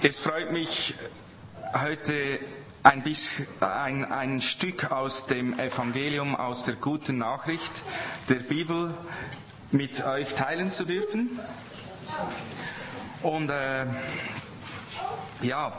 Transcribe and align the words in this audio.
Es 0.00 0.20
freut 0.20 0.52
mich 0.52 0.94
heute 1.74 2.38
ein, 2.84 3.02
bisschen, 3.02 3.48
ein, 3.58 4.04
ein 4.04 4.40
Stück 4.40 4.92
aus 4.92 5.26
dem 5.26 5.58
Evangelium, 5.58 6.36
aus 6.36 6.64
der 6.64 6.76
guten 6.76 7.18
Nachricht 7.18 7.72
der 8.28 8.36
Bibel 8.36 8.94
mit 9.72 10.06
euch 10.06 10.34
teilen 10.36 10.70
zu 10.70 10.84
dürfen. 10.84 11.40
Und 13.24 13.50
äh, 13.50 13.86
ja, 15.42 15.72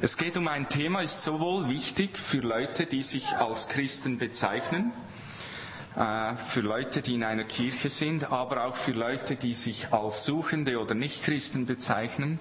es 0.00 0.16
geht 0.16 0.38
um 0.38 0.48
ein 0.48 0.70
Thema, 0.70 1.02
ist 1.02 1.22
sowohl 1.22 1.68
wichtig 1.68 2.16
für 2.16 2.38
Leute, 2.38 2.86
die 2.86 3.02
sich 3.02 3.36
als 3.36 3.68
Christen 3.68 4.16
bezeichnen, 4.16 4.90
äh, 5.96 6.34
für 6.36 6.62
Leute, 6.62 7.02
die 7.02 7.16
in 7.16 7.24
einer 7.24 7.44
Kirche 7.44 7.90
sind, 7.90 8.32
aber 8.32 8.64
auch 8.64 8.76
für 8.76 8.92
Leute, 8.92 9.36
die 9.36 9.52
sich 9.52 9.92
als 9.92 10.24
Suchende 10.24 10.80
oder 10.80 10.94
Nichtchristen 10.94 11.66
bezeichnen 11.66 12.38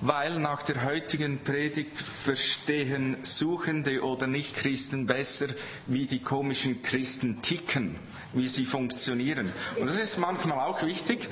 weil 0.00 0.38
nach 0.38 0.62
der 0.62 0.84
heutigen 0.84 1.40
Predigt 1.44 1.98
verstehen 1.98 3.18
Suchende 3.22 4.02
oder 4.02 4.26
Nichtchristen 4.26 5.06
besser, 5.06 5.48
wie 5.86 6.06
die 6.06 6.20
komischen 6.20 6.82
Christen 6.82 7.42
ticken, 7.42 7.96
wie 8.32 8.46
sie 8.46 8.64
funktionieren. 8.64 9.52
Und 9.78 9.88
das 9.88 9.96
ist 9.96 10.18
manchmal 10.18 10.58
auch 10.66 10.82
wichtig, 10.82 11.28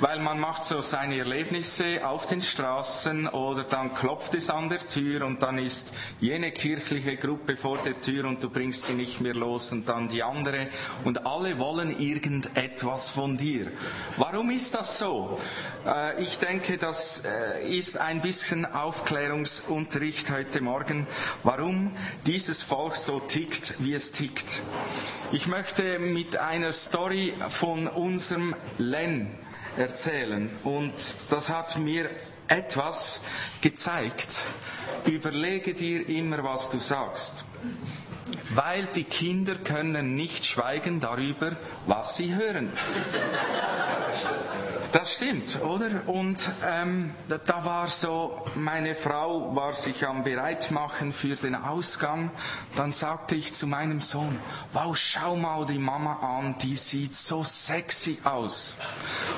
weil 0.00 0.20
man 0.20 0.38
macht 0.38 0.62
so 0.62 0.80
seine 0.80 1.18
Erlebnisse 1.18 2.06
auf 2.06 2.26
den 2.26 2.42
Straßen 2.42 3.28
oder 3.28 3.64
dann 3.64 3.94
klopft 3.94 4.34
es 4.34 4.50
an 4.50 4.68
der 4.68 4.86
Tür 4.86 5.26
und 5.26 5.42
dann 5.42 5.58
ist 5.58 5.94
jene 6.20 6.52
kirchliche 6.52 7.16
Gruppe 7.16 7.56
vor 7.56 7.78
der 7.78 8.00
Tür 8.00 8.26
und 8.26 8.42
du 8.42 8.50
bringst 8.50 8.86
sie 8.86 8.94
nicht 8.94 9.20
mehr 9.20 9.34
los 9.34 9.72
und 9.72 9.88
dann 9.88 10.08
die 10.08 10.22
andere 10.22 10.68
und 11.04 11.26
alle 11.26 11.58
wollen 11.58 11.98
irgendetwas 11.98 13.08
von 13.08 13.36
dir. 13.36 13.72
Warum 14.16 14.50
ist 14.50 14.74
das 14.74 14.98
so? 14.98 15.38
Äh, 15.84 16.22
ich 16.22 16.38
denke, 16.38 16.78
das 16.78 17.24
äh, 17.24 17.68
ist 17.68 17.98
ein 17.98 18.20
ein 18.20 18.20
bisschen 18.20 18.66
Aufklärungsunterricht 18.66 20.30
heute 20.30 20.60
Morgen, 20.60 21.06
warum 21.42 21.92
dieses 22.26 22.60
Volk 22.60 22.96
so 22.96 23.20
tickt, 23.20 23.74
wie 23.78 23.94
es 23.94 24.12
tickt. 24.12 24.60
Ich 25.32 25.46
möchte 25.46 26.00
mit 26.00 26.36
einer 26.40 26.72
Story 26.72 27.34
von 27.48 27.86
unserem 27.86 28.54
Len 28.78 29.30
erzählen 29.76 30.50
und 30.64 30.92
das 31.30 31.48
hat 31.50 31.78
mir 31.78 32.10
etwas 32.48 33.24
gezeigt. 33.60 34.42
Überlege 35.06 35.74
dir 35.74 36.08
immer, 36.08 36.42
was 36.42 36.70
du 36.70 36.80
sagst. 36.80 37.44
Weil 38.54 38.86
die 38.86 39.04
Kinder 39.04 39.54
können 39.54 40.16
nicht 40.16 40.44
schweigen 40.44 40.98
darüber, 40.98 41.56
was 41.86 42.16
sie 42.16 42.34
hören. 42.34 42.72
Das 44.92 45.14
stimmt, 45.14 45.62
oder? 45.62 46.08
Und 46.08 46.50
ähm, 46.66 47.14
da 47.28 47.64
war 47.64 47.86
so, 47.88 48.44
meine 48.56 48.96
Frau 48.96 49.54
war 49.54 49.72
sich 49.74 50.04
am 50.04 50.24
Bereitmachen 50.24 51.12
für 51.12 51.36
den 51.36 51.54
Ausgang. 51.54 52.32
Dann 52.74 52.90
sagte 52.90 53.36
ich 53.36 53.52
zu 53.54 53.68
meinem 53.68 54.00
Sohn, 54.00 54.36
wow, 54.72 54.96
schau 54.96 55.36
mal 55.36 55.64
die 55.64 55.78
Mama 55.78 56.38
an, 56.38 56.56
die 56.58 56.74
sieht 56.74 57.14
so 57.14 57.44
sexy 57.44 58.18
aus. 58.24 58.74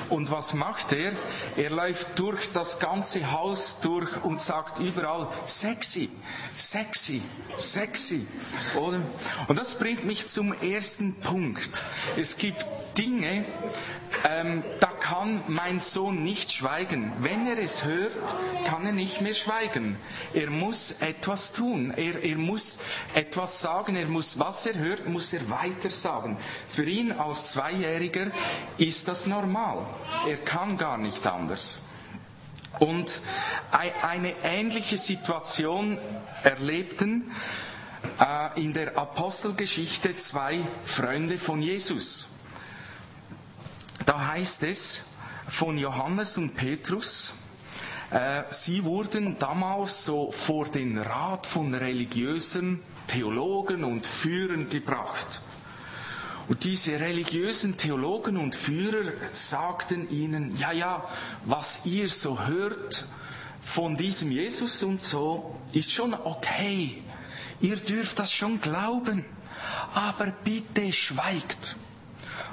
Und 0.09 0.31
was 0.31 0.55
macht 0.55 0.91
er? 0.91 1.11
Er 1.55 1.69
läuft 1.69 2.17
durch 2.17 2.51
das 2.51 2.79
ganze 2.79 3.31
Haus 3.31 3.79
durch 3.79 4.23
und 4.23 4.41
sagt 4.41 4.79
überall, 4.79 5.27
sexy, 5.45 6.09
sexy, 6.55 7.21
sexy, 7.57 8.25
oder? 8.75 9.01
Und 9.47 9.59
das 9.59 9.77
bringt 9.77 10.03
mich 10.03 10.27
zum 10.27 10.51
ersten 10.61 11.13
Punkt. 11.19 11.69
Es 12.17 12.37
gibt 12.37 12.65
Dinge, 12.97 13.45
ähm, 14.27 14.63
da 14.79 14.87
kann 14.87 15.41
mein 15.47 15.79
Sohn 15.79 16.23
nicht 16.23 16.51
schweigen. 16.51 17.11
Wenn 17.19 17.45
er 17.47 17.57
es 17.57 17.83
hört, 17.83 18.13
kann 18.65 18.85
er 18.85 18.91
nicht 18.93 19.21
mehr 19.21 19.33
schweigen. 19.33 19.97
Er 20.33 20.49
muss 20.49 21.01
etwas 21.01 21.51
tun. 21.51 21.91
Er, 21.95 22.23
er 22.23 22.37
muss 22.37 22.79
etwas 23.13 23.59
sagen. 23.59 23.95
Er 23.95 24.07
muss, 24.07 24.39
was 24.39 24.65
er 24.65 24.75
hört, 24.75 25.07
muss 25.07 25.33
er 25.33 25.49
weiter 25.49 25.89
sagen. 25.89 26.37
Für 26.67 26.85
ihn 26.85 27.11
als 27.11 27.51
Zweijähriger 27.51 28.27
ist 28.77 29.07
das 29.07 29.27
normal. 29.27 29.85
Er 30.27 30.37
kann 30.37 30.77
gar 30.77 30.97
nicht 30.97 31.25
anders. 31.27 31.81
Und 32.79 33.21
eine 33.71 34.33
ähnliche 34.43 34.97
Situation 34.97 35.97
erlebten 36.43 37.31
äh, 38.19 38.59
in 38.59 38.73
der 38.73 38.97
Apostelgeschichte 38.97 40.15
zwei 40.17 40.61
Freunde 40.83 41.37
von 41.37 41.61
Jesus. 41.61 42.32
Da 44.05 44.27
heißt 44.27 44.63
es 44.63 45.05
von 45.47 45.77
Johannes 45.77 46.37
und 46.37 46.55
Petrus, 46.55 47.33
äh, 48.11 48.43
sie 48.49 48.83
wurden 48.83 49.39
damals 49.39 50.05
so 50.05 50.31
vor 50.31 50.65
den 50.65 50.97
Rat 50.97 51.47
von 51.47 51.73
religiösen 51.73 52.81
Theologen 53.07 53.83
und 53.83 54.05
Führern 54.05 54.69
gebracht. 54.69 55.41
Und 56.47 56.65
diese 56.65 56.99
religiösen 56.99 57.77
Theologen 57.77 58.35
und 58.37 58.55
Führer 58.55 59.11
sagten 59.31 60.09
ihnen, 60.09 60.57
ja, 60.57 60.73
ja, 60.73 61.07
was 61.45 61.85
ihr 61.85 62.09
so 62.09 62.45
hört 62.45 63.05
von 63.63 63.95
diesem 63.95 64.31
Jesus 64.31 64.83
und 64.83 65.01
so, 65.01 65.55
ist 65.71 65.91
schon 65.91 66.13
okay. 66.13 67.01
Ihr 67.61 67.77
dürft 67.77 68.19
das 68.19 68.33
schon 68.33 68.59
glauben. 68.59 69.23
Aber 69.93 70.33
bitte 70.43 70.91
schweigt. 70.91 71.77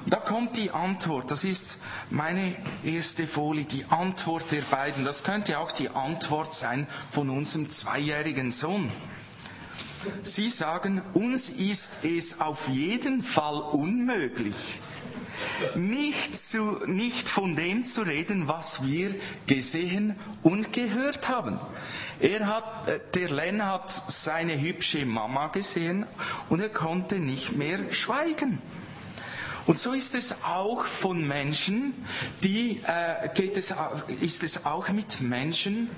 Da 0.06 0.16
kommt 0.16 0.56
die 0.56 0.70
Antwort, 0.70 1.30
das 1.30 1.44
ist 1.44 1.78
meine 2.08 2.56
erste 2.82 3.26
Folie, 3.26 3.64
die 3.64 3.84
Antwort 3.90 4.50
der 4.50 4.62
beiden. 4.62 5.04
Das 5.04 5.24
könnte 5.24 5.58
auch 5.58 5.72
die 5.72 5.90
Antwort 5.90 6.54
sein 6.54 6.86
von 7.12 7.28
unserem 7.28 7.68
zweijährigen 7.70 8.50
Sohn. 8.50 8.90
Sie 10.22 10.48
sagen, 10.48 11.02
uns 11.12 11.50
ist 11.50 12.04
es 12.04 12.40
auf 12.40 12.68
jeden 12.68 13.20
Fall 13.22 13.60
unmöglich, 13.60 14.56
nicht, 15.74 16.40
zu, 16.40 16.80
nicht 16.86 17.28
von 17.28 17.54
dem 17.56 17.84
zu 17.84 18.02
reden, 18.02 18.48
was 18.48 18.86
wir 18.86 19.14
gesehen 19.46 20.16
und 20.42 20.72
gehört 20.72 21.28
haben. 21.28 21.58
Er 22.20 22.46
hat, 22.46 22.88
äh, 22.88 23.00
der 23.14 23.30
Len 23.30 23.64
hat 23.64 23.90
seine 23.90 24.58
hübsche 24.60 25.04
Mama 25.06 25.48
gesehen 25.48 26.06
und 26.48 26.60
er 26.60 26.68
konnte 26.68 27.18
nicht 27.18 27.56
mehr 27.56 27.90
schweigen. 27.92 28.60
Und 29.66 29.78
so 29.78 29.92
ist 29.92 30.14
es 30.14 30.44
auch 30.44 30.84
von 30.84 31.26
Menschen, 31.26 31.94
die, 32.42 32.80
äh, 32.86 33.28
geht 33.34 33.56
es, 33.56 33.74
ist 34.20 34.42
es 34.42 34.66
auch 34.66 34.88
mit 34.88 35.20
Menschen, 35.20 35.90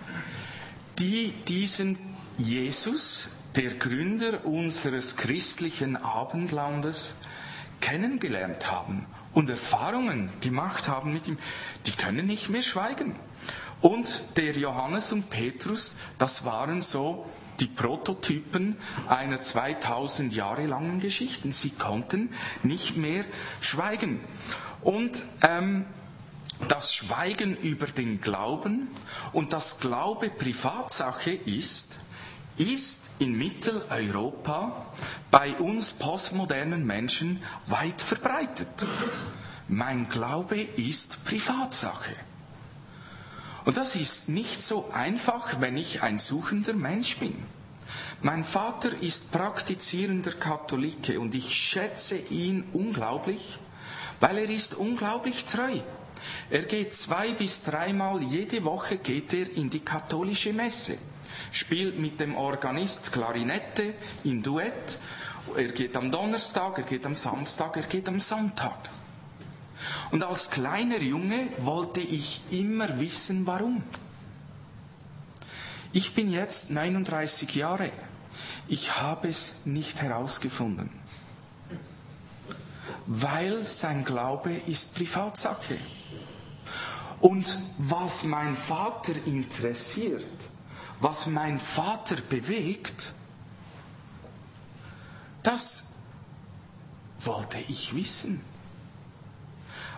die 0.98 1.32
diesen 1.48 1.98
Jesus, 2.38 3.30
der 3.56 3.74
Gründer 3.74 4.44
unseres 4.44 5.16
christlichen 5.16 5.96
Abendlandes, 5.96 7.16
kennengelernt 7.80 8.70
haben 8.70 9.06
und 9.34 9.50
Erfahrungen 9.50 10.30
gemacht 10.40 10.88
haben 10.88 11.12
mit 11.12 11.28
ihm, 11.28 11.38
die 11.86 11.92
können 11.92 12.26
nicht 12.26 12.48
mehr 12.48 12.62
schweigen. 12.62 13.16
Und 13.80 14.36
der 14.36 14.52
Johannes 14.52 15.12
und 15.12 15.28
Petrus, 15.28 15.96
das 16.16 16.44
waren 16.44 16.80
so 16.80 17.26
die 17.60 17.66
Prototypen 17.66 18.76
einer 19.08 19.40
2000 19.40 20.34
Jahre 20.34 20.66
langen 20.66 21.00
Geschichte. 21.00 21.50
Sie 21.52 21.70
konnten 21.70 22.30
nicht 22.62 22.96
mehr 22.96 23.24
schweigen. 23.60 24.20
Und 24.82 25.22
ähm, 25.42 25.84
das 26.68 26.94
Schweigen 26.94 27.56
über 27.56 27.86
den 27.86 28.20
Glauben 28.20 28.88
und 29.32 29.52
das 29.52 29.80
Glaube 29.80 30.30
Privatsache 30.30 31.32
ist, 31.32 31.98
ist 32.56 33.10
in 33.18 33.36
Mitteleuropa 33.36 34.86
bei 35.30 35.54
uns 35.54 35.92
postmodernen 35.92 36.86
Menschen 36.86 37.42
weit 37.66 38.00
verbreitet. 38.00 38.68
Mein 39.68 40.08
Glaube 40.08 40.60
ist 40.60 41.24
Privatsache. 41.24 42.12
Und 43.64 43.76
das 43.76 43.94
ist 43.94 44.28
nicht 44.28 44.60
so 44.60 44.90
einfach, 44.92 45.60
wenn 45.60 45.76
ich 45.76 46.02
ein 46.02 46.18
suchender 46.18 46.72
Mensch 46.72 47.18
bin. 47.18 47.34
Mein 48.20 48.44
Vater 48.44 48.90
ist 49.00 49.32
praktizierender 49.32 50.32
Katholike 50.32 51.20
und 51.20 51.34
ich 51.34 51.54
schätze 51.54 52.16
ihn 52.16 52.64
unglaublich, 52.72 53.58
weil 54.20 54.38
er 54.38 54.50
ist 54.50 54.74
unglaublich 54.74 55.44
treu. 55.44 55.80
Er 56.50 56.62
geht 56.62 56.94
zwei 56.94 57.32
bis 57.32 57.64
dreimal 57.64 58.22
jede 58.22 58.64
Woche 58.64 58.98
geht 58.98 59.34
er 59.34 59.50
in 59.50 59.70
die 59.70 59.80
katholische 59.80 60.52
Messe, 60.52 60.98
spielt 61.50 61.98
mit 61.98 62.20
dem 62.20 62.36
Organist 62.36 63.12
Klarinette 63.12 63.94
im 64.24 64.42
Duett. 64.42 64.98
Er 65.56 65.72
geht 65.72 65.96
am 65.96 66.12
Donnerstag, 66.12 66.78
er 66.78 66.84
geht 66.84 67.04
am 67.04 67.14
Samstag, 67.14 67.76
er 67.76 67.82
geht 67.82 68.08
am 68.08 68.20
Sonntag. 68.20 68.88
Und 70.12 70.22
als 70.22 70.50
kleiner 70.50 71.00
Junge 71.00 71.48
wollte 71.56 72.00
ich 72.00 72.42
immer 72.50 73.00
wissen, 73.00 73.46
warum. 73.46 73.82
Ich 75.90 76.14
bin 76.14 76.30
jetzt 76.30 76.70
39 76.70 77.54
Jahre. 77.54 77.92
Ich 78.68 79.00
habe 79.00 79.28
es 79.28 79.64
nicht 79.64 80.02
herausgefunden. 80.02 80.90
Weil 83.06 83.64
sein 83.64 84.04
Glaube 84.04 84.52
ist 84.66 84.94
Privatsache. 84.94 85.78
Und 87.22 87.58
was 87.78 88.24
mein 88.24 88.54
Vater 88.54 89.14
interessiert, 89.24 90.26
was 91.00 91.26
mein 91.26 91.58
Vater 91.58 92.16
bewegt, 92.16 93.14
das 95.42 95.96
wollte 97.18 97.58
ich 97.66 97.96
wissen. 97.96 98.51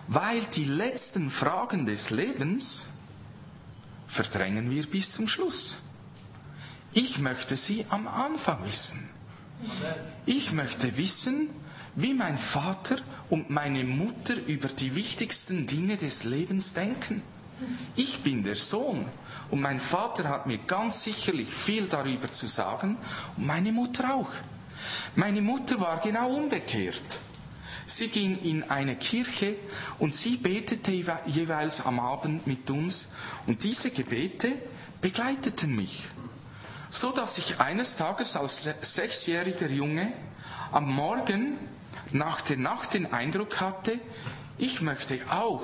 Weil 0.07 0.41
die 0.53 0.65
letzten 0.65 1.29
Fragen 1.31 1.85
des 1.85 2.09
Lebens 2.09 2.85
verdrängen 4.07 4.69
wir 4.69 4.85
bis 4.85 5.11
zum 5.11 5.27
Schluss. 5.27 5.81
Ich 6.93 7.19
möchte 7.19 7.57
sie 7.57 7.85
am 7.89 8.07
Anfang 8.07 8.63
wissen. 8.65 9.09
Ich 10.25 10.51
möchte 10.51 10.97
wissen, 10.97 11.49
wie 11.95 12.13
mein 12.13 12.37
Vater 12.37 12.97
und 13.29 13.49
meine 13.49 13.83
Mutter 13.83 14.35
über 14.47 14.67
die 14.67 14.95
wichtigsten 14.95 15.65
Dinge 15.65 15.97
des 15.97 16.23
Lebens 16.23 16.73
denken. 16.73 17.21
Ich 17.95 18.21
bin 18.21 18.43
der 18.43 18.57
Sohn 18.57 19.05
und 19.49 19.61
mein 19.61 19.79
Vater 19.79 20.27
hat 20.29 20.45
mir 20.45 20.57
ganz 20.59 21.03
sicherlich 21.03 21.47
viel 21.49 21.87
darüber 21.87 22.29
zu 22.29 22.47
sagen 22.47 22.97
und 23.37 23.45
meine 23.45 23.71
Mutter 23.71 24.13
auch. 24.13 24.31
Meine 25.15 25.41
Mutter 25.41 25.79
war 25.79 25.99
genau 25.99 26.29
umgekehrt. 26.35 27.19
Sie 27.87 28.07
ging 28.07 28.41
in 28.41 28.63
eine 28.63 28.95
Kirche 28.95 29.55
und 29.99 30.15
sie 30.15 30.37
betete 30.37 30.91
jeweils 31.27 31.85
am 31.85 31.99
Abend 31.99 32.47
mit 32.47 32.69
uns. 32.71 33.13
Und 33.45 33.63
diese 33.63 33.91
Gebete 33.91 34.53
begleiteten 35.01 35.75
mich, 35.75 36.07
so 36.89 37.11
dass 37.11 37.37
ich 37.37 37.59
eines 37.59 37.95
Tages 37.95 38.35
als 38.35 38.67
sechsjähriger 38.81 39.69
Junge 39.69 40.11
am 40.71 40.91
Morgen 40.91 41.57
nach 42.11 42.41
der 42.41 42.57
Nacht 42.57 42.95
den 42.95 43.13
Eindruck 43.13 43.61
hatte, 43.61 43.99
ich 44.57 44.81
möchte 44.81 45.19
auch 45.29 45.63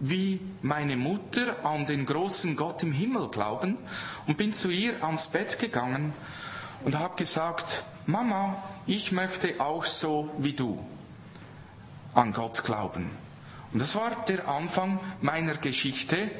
wie 0.00 0.40
meine 0.60 0.96
Mutter 0.96 1.64
an 1.64 1.86
den 1.86 2.04
großen 2.04 2.56
Gott 2.56 2.82
im 2.82 2.92
Himmel 2.92 3.28
glauben 3.28 3.78
und 4.26 4.36
bin 4.36 4.52
zu 4.52 4.70
ihr 4.70 5.04
ans 5.04 5.28
Bett 5.28 5.60
gegangen 5.60 6.12
und 6.84 6.98
habe 6.98 7.14
gesagt, 7.16 7.84
Mama, 8.06 8.60
ich 8.86 9.12
möchte 9.12 9.60
auch 9.60 9.84
so 9.84 10.30
wie 10.38 10.52
du 10.52 10.84
an 12.14 12.32
Gott 12.32 12.64
glauben. 12.64 13.10
Und 13.72 13.80
das 13.80 13.94
war 13.94 14.24
der 14.26 14.46
Anfang 14.48 15.00
meiner 15.20 15.54
Geschichte, 15.56 16.30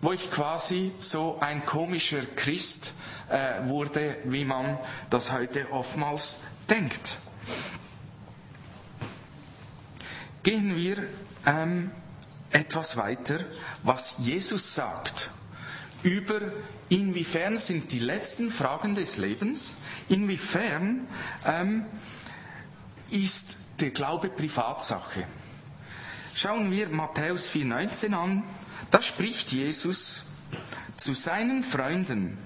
wo 0.00 0.12
ich 0.12 0.30
quasi 0.30 0.92
so 0.98 1.38
ein 1.40 1.66
komischer 1.66 2.22
Christ 2.36 2.92
äh, 3.28 3.68
wurde, 3.68 4.16
wie 4.24 4.44
man 4.44 4.78
das 5.10 5.30
heute 5.30 5.70
oftmals 5.72 6.40
denkt. 6.68 7.18
Gehen 10.42 10.74
wir 10.74 11.06
ähm, 11.44 11.90
etwas 12.50 12.96
weiter, 12.96 13.40
was 13.82 14.16
Jesus 14.18 14.74
sagt 14.74 15.30
über 16.02 16.40
inwiefern 16.88 17.56
sind 17.58 17.92
die 17.92 17.98
letzten 17.98 18.50
Fragen 18.50 18.94
des 18.94 19.16
Lebens, 19.18 19.76
inwiefern 20.08 21.06
ähm, 21.44 21.84
ist 23.10 23.58
der 23.80 23.90
Glaube 23.90 24.28
Privatsache. 24.28 25.26
Schauen 26.34 26.70
wir 26.70 26.88
Matthäus 26.88 27.48
4,19 27.50 28.14
an. 28.14 28.42
Da 28.90 29.00
spricht 29.00 29.52
Jesus 29.52 30.26
zu 30.96 31.14
seinen 31.14 31.62
Freunden, 31.62 32.38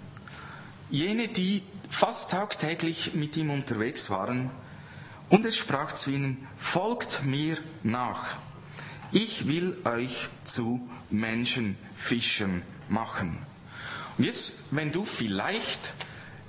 jene, 0.91 1.29
die 1.29 1.63
fast 1.91 2.31
tagtäglich 2.31 3.15
mit 3.15 3.37
ihm 3.37 3.51
unterwegs 3.51 4.11
waren, 4.11 4.51
und 5.31 5.45
er 5.45 5.53
sprach 5.53 5.93
zu 5.93 6.11
ihnen, 6.11 6.47
folgt 6.59 7.25
mir 7.25 7.57
nach. 7.83 8.37
Ich 9.11 9.47
will 9.49 9.77
euch 9.85 10.29
zu 10.45 10.89
Menschenfischern 11.11 12.63
machen. 12.89 13.39
Und 14.19 14.25
jetzt, 14.25 14.55
wenn 14.71 14.93
du 14.93 15.05
vielleicht 15.05 15.95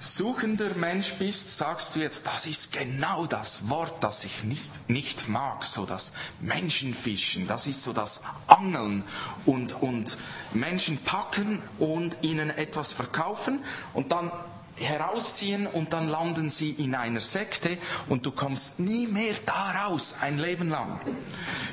suchender 0.06 0.76
Mensch 0.76 1.14
bist, 1.16 1.58
sagst 1.58 1.96
du 1.96 2.00
jetzt, 2.00 2.28
das 2.28 2.46
ist 2.46 2.72
genau 2.72 3.26
das 3.26 3.70
Wort, 3.70 4.04
das 4.04 4.24
ich 4.24 4.44
nicht, 4.44 4.70
nicht 4.90 5.28
mag, 5.28 5.66
so 5.66 5.86
das 5.86 6.14
Menschenfischen, 6.40 7.48
das 7.48 7.68
ist 7.68 7.84
so 7.84 7.94
das 7.94 8.24
Angeln 8.48 9.04
und, 9.46 9.82
und 9.82 10.18
Menschen 10.54 10.98
packen 11.00 11.62
und 11.80 12.18
ihnen 12.22 12.50
etwas 12.50 12.94
verkaufen. 12.94 13.64
Und 13.94 14.12
dann 14.12 14.32
herausziehen 14.78 15.68
und 15.68 15.94
dann 15.94 16.08
landen 16.08 16.50
sie 16.50 16.72
in 16.72 16.96
einer 16.96 17.20
Sekte 17.20 17.78
und 18.10 18.26
du 18.26 18.32
kommst 18.32 18.80
nie 18.80 19.08
mehr 19.08 19.36
da 19.46 19.86
raus, 19.86 20.16
ein 20.22 20.38
Leben 20.38 20.70
lang. 20.70 21.00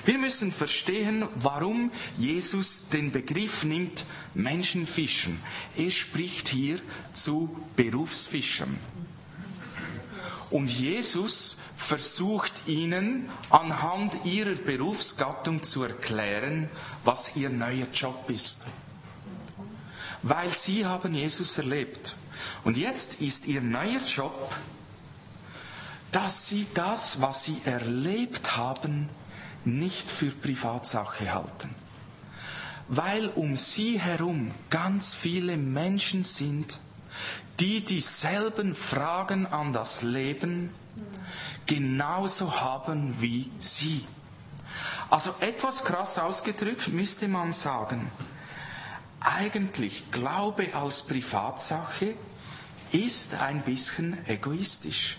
Wir 0.04 0.18
müssen 0.18 0.52
verstehen, 0.52 1.26
warum 1.34 1.90
Jesus 2.16 2.88
den 2.88 3.10
Begriff 3.10 3.64
nimmt 3.64 4.04
Menschenfischen. 4.34 5.40
Er 5.76 5.90
spricht 5.90 6.48
hier 6.48 6.78
zu 7.12 7.56
Berufsfischern. 7.76 8.78
Und 10.50 10.68
Jesus 10.68 11.58
versucht 11.78 12.52
ihnen 12.66 13.28
anhand 13.48 14.24
ihrer 14.24 14.54
Berufsgattung 14.54 15.62
zu 15.62 15.82
erklären, 15.82 16.68
was 17.04 17.36
ihr 17.36 17.48
neuer 17.48 17.86
Job 17.92 18.28
ist. 18.28 18.66
Weil 20.22 20.50
sie 20.50 20.84
haben 20.84 21.14
Jesus 21.14 21.58
erlebt. 21.58 22.16
Und 22.64 22.76
jetzt 22.76 23.20
ist 23.20 23.46
ihr 23.46 23.60
neuer 23.60 24.00
Job, 24.00 24.54
dass 26.12 26.46
sie 26.46 26.66
das, 26.74 27.20
was 27.20 27.44
sie 27.44 27.60
erlebt 27.64 28.56
haben, 28.56 29.08
nicht 29.64 30.10
für 30.10 30.30
Privatsache 30.30 31.32
halten. 31.32 31.74
Weil 32.88 33.28
um 33.28 33.56
sie 33.56 33.98
herum 34.00 34.52
ganz 34.70 35.14
viele 35.14 35.56
Menschen 35.56 36.24
sind, 36.24 36.78
die 37.60 37.80
dieselben 37.82 38.74
Fragen 38.74 39.46
an 39.46 39.72
das 39.72 40.02
Leben 40.02 40.70
genauso 41.66 42.60
haben 42.60 43.20
wie 43.20 43.50
sie. 43.58 44.04
Also 45.10 45.34
etwas 45.40 45.84
krass 45.84 46.18
ausgedrückt 46.18 46.88
müsste 46.88 47.28
man 47.28 47.52
sagen, 47.52 48.10
eigentlich 49.20 50.10
Glaube 50.10 50.74
als 50.74 51.02
Privatsache 51.06 52.16
ist 52.92 53.34
ein 53.40 53.62
bisschen 53.62 54.16
egoistisch. 54.26 55.16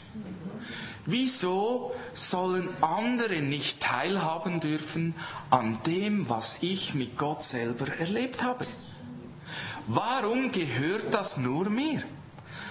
Wieso 1.06 1.94
sollen 2.14 2.70
andere 2.81 3.42
nicht 3.42 3.81
teilhaben 3.81 4.62
dürfen 4.62 5.16
an 5.50 5.80
dem, 5.86 6.30
was 6.30 6.64
ich 6.64 6.94
mit 6.94 7.18
Gott 7.18 7.42
selber 7.42 7.88
erlebt 8.00 8.42
habe? 8.42 8.66
Warum 9.88 10.54
gehört 10.54 11.14
das 11.14 11.38
nur 11.38 11.70
mir? 11.70 12.04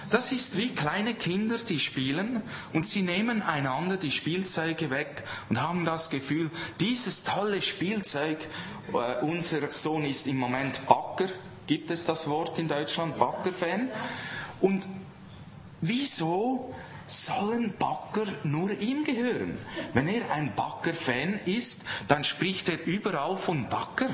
Das 0.09 0.31
ist 0.31 0.57
wie 0.57 0.69
kleine 0.69 1.13
Kinder, 1.13 1.57
die 1.57 1.79
spielen 1.79 2.41
und 2.73 2.87
sie 2.87 3.01
nehmen 3.01 3.41
einander 3.41 3.97
die 3.97 4.11
Spielzeuge 4.11 4.89
weg 4.89 5.23
und 5.49 5.61
haben 5.61 5.85
das 5.85 6.09
Gefühl, 6.09 6.49
dieses 6.79 7.23
tolle 7.23 7.61
Spielzeug, 7.61 8.37
äh, 8.93 9.23
unser 9.23 9.71
Sohn 9.71 10.05
ist 10.05 10.27
im 10.27 10.37
Moment 10.37 10.85
Backer, 10.87 11.31
gibt 11.67 11.89
es 11.89 12.05
das 12.05 12.29
Wort 12.29 12.59
in 12.59 12.67
Deutschland, 12.67 13.17
Backer-Fan? 13.17 13.89
Und 14.59 14.83
wieso 15.83 16.73
sollen 17.07 17.73
Backer 17.77 18.25
nur 18.43 18.71
ihm 18.79 19.03
gehören? 19.03 19.57
Wenn 19.93 20.07
er 20.07 20.31
ein 20.31 20.55
Backer-Fan 20.55 21.41
ist, 21.45 21.85
dann 22.07 22.23
spricht 22.23 22.69
er 22.69 22.85
überall 22.85 23.37
von 23.37 23.69
Backer 23.69 24.09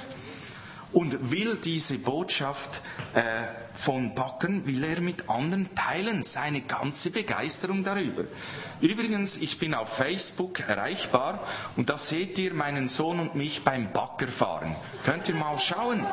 und 0.92 1.32
will 1.32 1.58
diese 1.58 1.98
Botschaft 2.00 2.82
äh, 3.14 3.22
von 3.76 4.14
Backen, 4.14 4.66
will 4.66 4.84
er 4.84 5.00
mit 5.00 5.30
anderen 5.30 5.74
teilen, 5.76 6.24
seine 6.24 6.62
ganze 6.62 7.12
Begeisterung 7.12 7.84
darüber. 7.84 8.26
Übrigens, 8.82 9.38
ich 9.38 9.58
bin 9.60 9.74
auf 9.74 9.96
Facebook 9.96 10.60
erreichbar 10.62 11.48
und 11.78 11.90
da 11.90 11.98
seht 11.98 12.38
ihr 12.40 12.54
meinen 12.54 12.88
Sohn 12.88 13.20
und 13.20 13.36
mich 13.36 13.64
beim 13.64 13.94
Backerfahren. 13.94 14.76
Könnt 15.06 15.30
ihr 15.30 15.36
mal 15.36 15.58
schauen. 15.58 16.06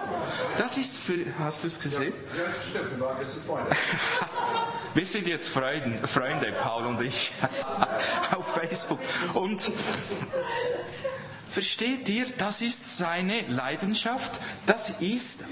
Das 0.58 0.76
ist 0.78 0.98
für, 0.98 1.24
hast 1.40 1.64
du 1.64 1.68
es 1.68 1.80
gesehen? 1.80 2.12
Ja, 2.36 2.44
ja 2.44 2.48
stimmt, 2.60 2.96
wir 2.96 3.04
waren 3.04 3.18
bisschen 3.18 3.42
Freunde. 3.42 3.70
wir 4.94 5.06
sind 5.06 5.26
jetzt 5.26 5.48
Freunde, 5.48 6.06
Freunde, 6.06 6.52
Paul 6.52 6.86
und 6.86 7.00
ich, 7.00 7.32
auf 8.36 8.54
Facebook. 8.54 9.00
Und 9.34 9.72
Versteht 11.56 12.06
ihr, 12.10 12.26
das 12.36 12.60
ist 12.60 12.98
seine 12.98 13.40
Leidenschaft, 13.46 14.42
das 14.66 15.00
ist, 15.00 15.46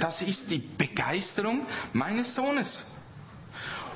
das 0.00 0.20
ist 0.20 0.50
die 0.50 0.58
Begeisterung 0.58 1.68
meines 1.92 2.34
Sohnes. 2.34 2.86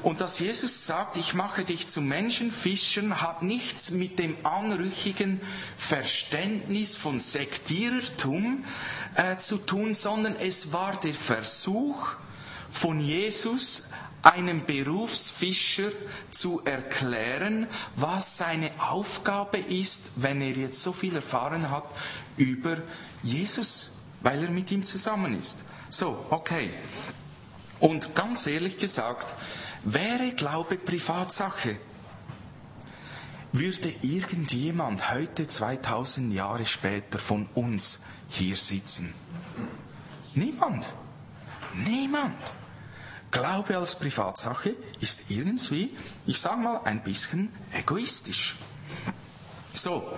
Und 0.04 0.20
dass 0.20 0.38
Jesus 0.38 0.86
sagt, 0.86 1.16
ich 1.16 1.34
mache 1.34 1.64
dich 1.64 1.88
zu 1.88 2.02
Menschenfischern, 2.02 3.20
hat 3.20 3.42
nichts 3.42 3.90
mit 3.90 4.20
dem 4.20 4.46
anrüchigen 4.46 5.40
Verständnis 5.76 6.96
von 6.96 7.18
Sektierertum 7.18 8.64
äh, 9.16 9.36
zu 9.36 9.56
tun, 9.56 9.92
sondern 9.92 10.36
es 10.36 10.72
war 10.72 11.00
der 11.00 11.14
Versuch 11.14 12.12
von 12.70 13.00
Jesus, 13.00 13.90
einem 14.22 14.66
Berufsfischer 14.66 15.90
zu 16.30 16.62
erklären, 16.64 17.66
was 17.96 18.36
seine 18.36 18.70
Aufgabe 18.78 19.58
ist, 19.58 20.10
wenn 20.16 20.42
er 20.42 20.52
jetzt 20.52 20.82
so 20.82 20.92
viel 20.92 21.16
erfahren 21.16 21.70
hat 21.70 21.84
über 22.36 22.78
Jesus, 23.22 23.98
weil 24.20 24.42
er 24.44 24.50
mit 24.50 24.70
ihm 24.70 24.84
zusammen 24.84 25.38
ist. 25.38 25.64
So, 25.88 26.26
okay. 26.30 26.70
Und 27.78 28.14
ganz 28.14 28.46
ehrlich 28.46 28.76
gesagt, 28.76 29.34
wäre 29.84 30.32
Glaube 30.32 30.76
Privatsache, 30.76 31.78
würde 33.52 33.92
irgendjemand 34.02 35.10
heute 35.12 35.48
2000 35.48 36.32
Jahre 36.32 36.64
später 36.66 37.18
von 37.18 37.48
uns 37.54 38.04
hier 38.28 38.56
sitzen? 38.56 39.12
Niemand. 40.34 40.92
Niemand. 41.74 42.36
Glaube 43.30 43.76
als 43.76 43.98
Privatsache 43.98 44.74
ist 45.00 45.30
irgendwie, 45.30 45.96
ich 46.26 46.40
sage 46.40 46.60
mal, 46.60 46.80
ein 46.84 47.02
bisschen 47.02 47.52
egoistisch. 47.72 48.56
So, 49.72 50.12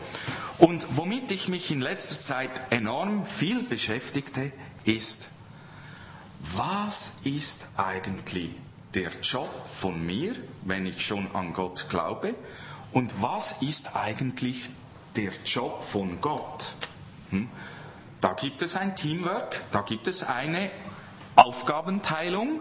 und 0.58 0.96
womit 0.96 1.30
ich 1.30 1.48
mich 1.48 1.70
in 1.70 1.82
letzter 1.82 2.18
Zeit 2.18 2.50
enorm 2.70 3.26
viel 3.26 3.64
beschäftigte, 3.64 4.50
ist, 4.84 5.28
was 6.40 7.18
ist 7.24 7.68
eigentlich 7.76 8.50
der 8.94 9.10
Job 9.22 9.50
von 9.66 10.04
mir, 10.04 10.34
wenn 10.62 10.86
ich 10.86 11.04
schon 11.04 11.34
an 11.34 11.52
Gott 11.52 11.86
glaube, 11.90 12.34
und 12.92 13.22
was 13.22 13.62
ist 13.62 13.94
eigentlich 13.94 14.68
der 15.16 15.32
Job 15.44 15.82
von 15.84 16.20
Gott? 16.20 16.74
Hm? 17.30 17.48
Da 18.20 18.32
gibt 18.34 18.62
es 18.62 18.76
ein 18.76 18.96
Teamwork, 18.96 19.60
da 19.72 19.82
gibt 19.82 20.06
es 20.06 20.24
eine 20.24 20.70
Aufgabenteilung 21.36 22.60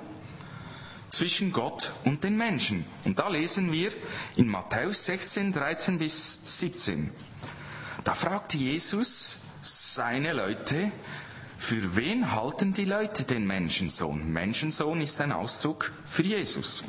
zwischen 1.12 1.52
Gott 1.52 1.92
und 2.06 2.24
den 2.24 2.38
Menschen. 2.38 2.86
Und 3.04 3.20
da 3.20 3.28
lesen 3.28 3.72
wir 3.72 3.92
in 4.38 4.48
Matthäus 4.48 5.06
16, 5.06 5.52
13 5.52 6.00
bis 6.00 6.60
17. 6.60 7.12
Da 8.04 8.16
fragt 8.16 8.54
Jesus 8.56 9.42
seine 9.62 10.34
Leute, 10.34 10.92
für 11.58 11.96
wen 11.96 12.32
halten 12.32 12.74
die 12.74 12.86
Leute 12.86 13.24
den 13.24 13.46
Menschensohn? 13.46 14.32
Menschensohn 14.32 15.02
ist 15.02 15.22
ein 15.22 15.32
Ausdruck 15.32 15.92
für 16.06 16.24
Jesus. 16.24 16.84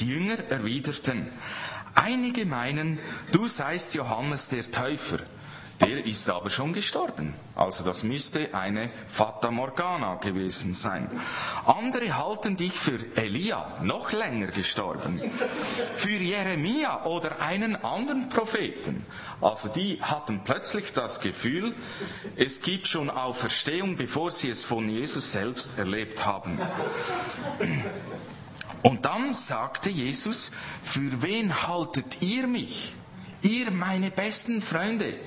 Die 0.00 0.08
Jünger 0.08 0.38
erwiderten, 0.48 1.28
einige 1.94 2.44
meinen, 2.44 2.98
du 3.30 3.46
seist 3.46 3.94
Johannes 3.94 4.48
der 4.48 4.68
Täufer 4.72 5.20
der 5.82 6.06
ist 6.06 6.30
aber 6.30 6.48
schon 6.48 6.72
gestorben. 6.72 7.34
Also 7.54 7.84
das 7.84 8.02
müsste 8.02 8.54
eine 8.54 8.90
Fata 9.08 9.50
Morgana 9.50 10.14
gewesen 10.14 10.74
sein. 10.74 11.10
Andere 11.66 12.16
halten 12.16 12.56
dich 12.56 12.72
für 12.72 12.98
Elia, 13.16 13.78
noch 13.82 14.12
länger 14.12 14.48
gestorben. 14.48 15.20
Für 15.96 16.10
Jeremia 16.10 17.04
oder 17.04 17.40
einen 17.40 17.76
anderen 17.76 18.28
Propheten. 18.28 19.04
Also 19.40 19.68
die 19.68 20.00
hatten 20.00 20.42
plötzlich 20.44 20.92
das 20.92 21.20
Gefühl, 21.20 21.74
es 22.36 22.62
gibt 22.62 22.88
schon 22.88 23.10
Auferstehung, 23.10 23.96
bevor 23.96 24.30
sie 24.30 24.50
es 24.50 24.64
von 24.64 24.88
Jesus 24.88 25.32
selbst 25.32 25.78
erlebt 25.78 26.24
haben. 26.24 26.58
Und 28.82 29.04
dann 29.04 29.32
sagte 29.32 29.90
Jesus, 29.90 30.52
für 30.82 31.22
wen 31.22 31.66
haltet 31.66 32.22
ihr 32.22 32.46
mich? 32.46 32.94
Ihr 33.42 33.70
meine 33.70 34.10
besten 34.10 34.62
Freunde 34.62 35.18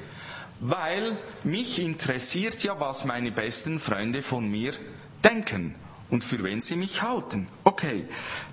weil 0.60 1.18
mich 1.44 1.80
interessiert 1.80 2.64
ja, 2.64 2.80
was 2.80 3.06
meine 3.06 3.32
besten 3.32 3.80
Freunde 3.80 4.22
von 4.22 4.50
mir 4.50 4.74
denken 5.24 5.76
und 6.10 6.24
für 6.24 6.44
wen 6.44 6.62
sie 6.62 6.76
mich 6.76 7.02
halten. 7.02 7.48
Okay, 7.64 8.08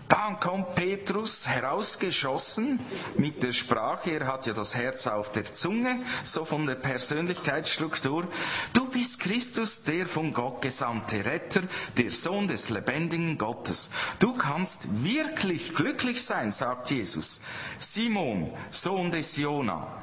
dann 0.08 0.40
kommt 0.40 0.74
Petrus 0.74 1.46
herausgeschossen 1.46 2.78
mit 3.16 3.42
der 3.42 3.52
Sprache, 3.52 4.10
er 4.10 4.26
hat 4.26 4.46
ja 4.46 4.52
das 4.52 4.74
Herz 4.74 5.06
auf 5.06 5.32
der 5.32 5.44
Zunge, 5.44 6.02
so 6.22 6.44
von 6.44 6.66
der 6.66 6.74
Persönlichkeitsstruktur. 6.74 8.28
Du 8.74 8.90
bist 8.90 9.20
Christus, 9.20 9.84
der 9.84 10.06
von 10.06 10.34
Gott 10.34 10.60
gesandte 10.60 11.24
Retter, 11.24 11.62
der 11.96 12.10
Sohn 12.10 12.48
des 12.48 12.68
lebendigen 12.68 13.38
Gottes. 13.38 13.90
Du 14.18 14.34
kannst 14.34 15.02
wirklich 15.04 15.74
glücklich 15.74 16.22
sein, 16.22 16.50
sagt 16.50 16.90
Jesus. 16.90 17.40
Simon, 17.78 18.52
Sohn 18.68 19.10
des 19.10 19.36
Jona. 19.36 20.02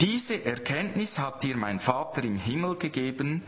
Diese 0.00 0.46
Erkenntnis 0.46 1.18
hat 1.18 1.42
dir 1.42 1.58
mein 1.58 1.78
Vater 1.78 2.24
im 2.24 2.38
Himmel 2.38 2.76
gegeben. 2.76 3.42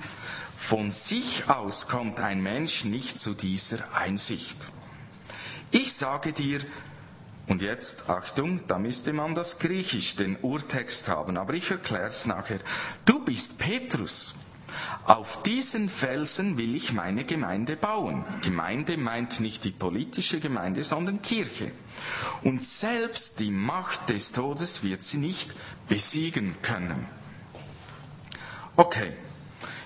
Von 0.55 0.91
sich 0.91 1.49
aus 1.49 1.89
kommt 1.89 2.21
ein 2.21 2.43
Mensch 2.43 2.85
nicht 2.85 3.19
zu 3.19 3.33
dieser 3.33 3.97
Einsicht. 3.97 4.69
Ich 5.71 5.95
sage 5.95 6.35
dir, 6.35 6.61
und 7.47 7.63
jetzt, 7.63 8.11
Achtung, 8.11 8.61
da 8.69 8.79
müsste 8.79 9.15
man 9.15 9.35
das 9.35 9.59
Griechisch, 9.59 10.15
den 10.17 10.37
Urtext 10.43 11.09
haben, 11.09 11.39
aber 11.39 11.55
ich 11.55 11.71
erkläre 11.71 12.07
es 12.09 12.27
nachher. 12.27 12.61
Du 13.07 13.25
bist 13.25 13.59
Petrus. 13.59 14.35
Auf 15.05 15.43
diesen 15.43 15.89
Felsen 15.89 16.57
will 16.57 16.75
ich 16.75 16.93
meine 16.93 17.25
Gemeinde 17.25 17.77
bauen. 17.77 18.25
Gemeinde 18.43 18.97
meint 18.97 19.41
nicht 19.41 19.65
die 19.65 19.71
politische 19.71 20.39
Gemeinde, 20.39 20.83
sondern 20.83 21.23
Kirche. 21.23 21.73
Und 22.43 22.63
selbst 22.63 23.41
die 23.41 23.51
Macht 23.51 24.09
des 24.11 24.33
Todes 24.33 24.85
wird 24.85 25.03
sie 25.03 25.19
nicht 25.19 25.53
besiegen 25.93 26.57
können. 26.63 27.07
Okay, 28.77 29.13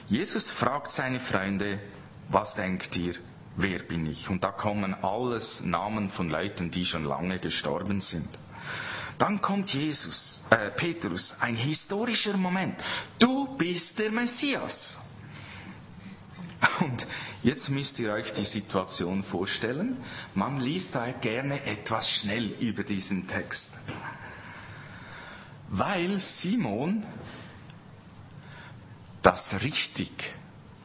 Jesus 0.07 0.53
fragt 0.53 0.89
seine 0.89 1.19
Freunde, 1.19 1.81
was 2.29 2.55
denkt 2.55 2.97
ihr, 2.97 3.17
wer 3.57 3.81
bin 3.81 4.07
ich? 4.07 4.29
Und 4.29 4.45
da 4.45 4.53
kommen 4.53 4.95
alles 4.95 5.65
Namen 5.65 6.09
von 6.09 6.31
Leuten, 6.31 6.71
die 6.71 6.85
schon 6.85 7.03
lange 7.03 7.41
gestorben 7.41 8.01
sind. 8.01 8.29
Dann 9.19 9.43
kommt 9.43 9.75
Jesus, 9.75 10.45
äh, 10.51 10.71
Petrus, 10.71 11.39
ein 11.41 11.57
historischer 11.57 12.37
Moment. 12.37 12.77
Du 13.19 13.57
bist 13.57 13.99
der 13.99 14.13
Messias. 14.13 14.99
Und 16.79 17.09
jetzt 17.43 17.69
müsst 17.69 17.99
ihr 17.99 18.13
euch 18.13 18.33
die 18.33 18.45
Situation 18.45 19.25
vorstellen. 19.25 19.97
Man 20.37 20.61
liest 20.61 20.95
da 20.95 21.11
gerne 21.21 21.65
etwas 21.65 22.09
schnell 22.09 22.45
über 22.61 22.85
diesen 22.85 23.27
Text. 23.27 23.73
Weil 25.69 26.19
Simon 26.19 27.05
das 29.23 29.63
richtig 29.63 30.35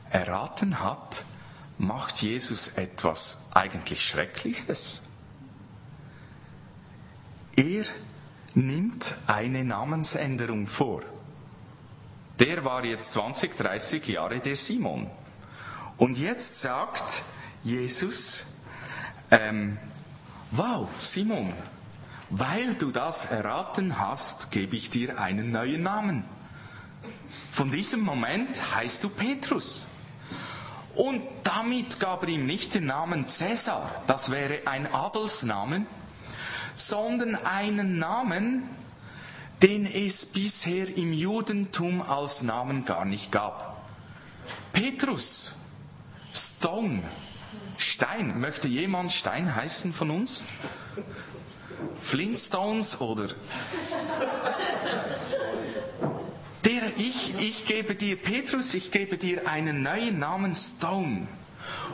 erraten 0.10 0.80
hat, 0.80 1.24
macht 1.78 2.22
Jesus 2.22 2.78
etwas 2.78 3.50
eigentlich 3.54 4.06
Schreckliches. 4.06 5.04
Er 7.56 7.86
nimmt 8.54 9.16
eine 9.28 9.64
Namensänderung 9.64 10.68
vor. 10.68 11.02
Der 12.40 12.66
war 12.66 12.84
jetzt 12.84 13.12
20, 13.12 13.56
30 13.56 14.08
Jahre 14.08 14.40
der 14.40 14.56
Simon. 14.56 15.10
Und 15.98 16.18
jetzt 16.18 16.60
sagt 16.60 17.22
Jesus, 17.64 18.48
ähm, 19.30 19.78
wow, 20.50 20.90
Simon, 21.00 21.54
weil 22.32 22.76
du 22.76 22.92
das 22.92 23.30
erraten 23.30 24.00
hast, 24.00 24.52
gebe 24.52 24.78
ich 24.78 24.90
dir 24.90 25.20
einen 25.20 25.52
neuen 25.52 25.84
Namen. 25.84 26.24
Von 27.52 27.72
diesem 27.72 28.00
Moment 28.02 28.74
heißt 28.74 29.04
du 29.04 29.10
Petrus. 29.10 29.88
Und 30.96 31.22
damit 31.44 32.00
gab 32.00 32.24
er 32.24 32.30
ihm 32.30 32.46
nicht 32.46 32.74
den 32.74 32.86
Namen 32.86 33.28
Cäsar, 33.28 34.04
das 34.08 34.32
wäre 34.32 34.66
ein 34.66 34.94
Adelsnamen, 34.94 35.88
sondern 36.74 37.36
einen 37.36 38.00
Namen, 38.00 38.64
den 39.62 39.86
es 39.86 40.26
bisher 40.26 40.96
im 40.98 41.14
Judentum 41.14 42.02
als 42.02 42.42
Namen 42.42 42.86
gar 42.86 43.06
nicht 43.06 43.32
gab. 43.32 43.86
Petrus, 44.74 45.56
Stone, 46.34 47.04
Stein. 47.78 48.40
Möchte 48.40 48.68
jemand 48.68 49.12
Stein 49.12 49.54
heißen 49.54 49.94
von 49.94 50.12
uns? 50.12 50.46
Flintstones 52.02 53.00
oder 53.02 53.30
der 56.66 56.84
ich, 56.98 57.34
ich 57.40 57.66
gebe 57.66 57.96
dir, 57.96 58.16
Petrus, 58.16 58.74
ich 58.74 58.92
gebe 58.92 59.18
dir 59.18 59.48
einen 59.48 59.82
neuen 59.82 60.20
Namen 60.20 60.54
Stone. 60.54 61.28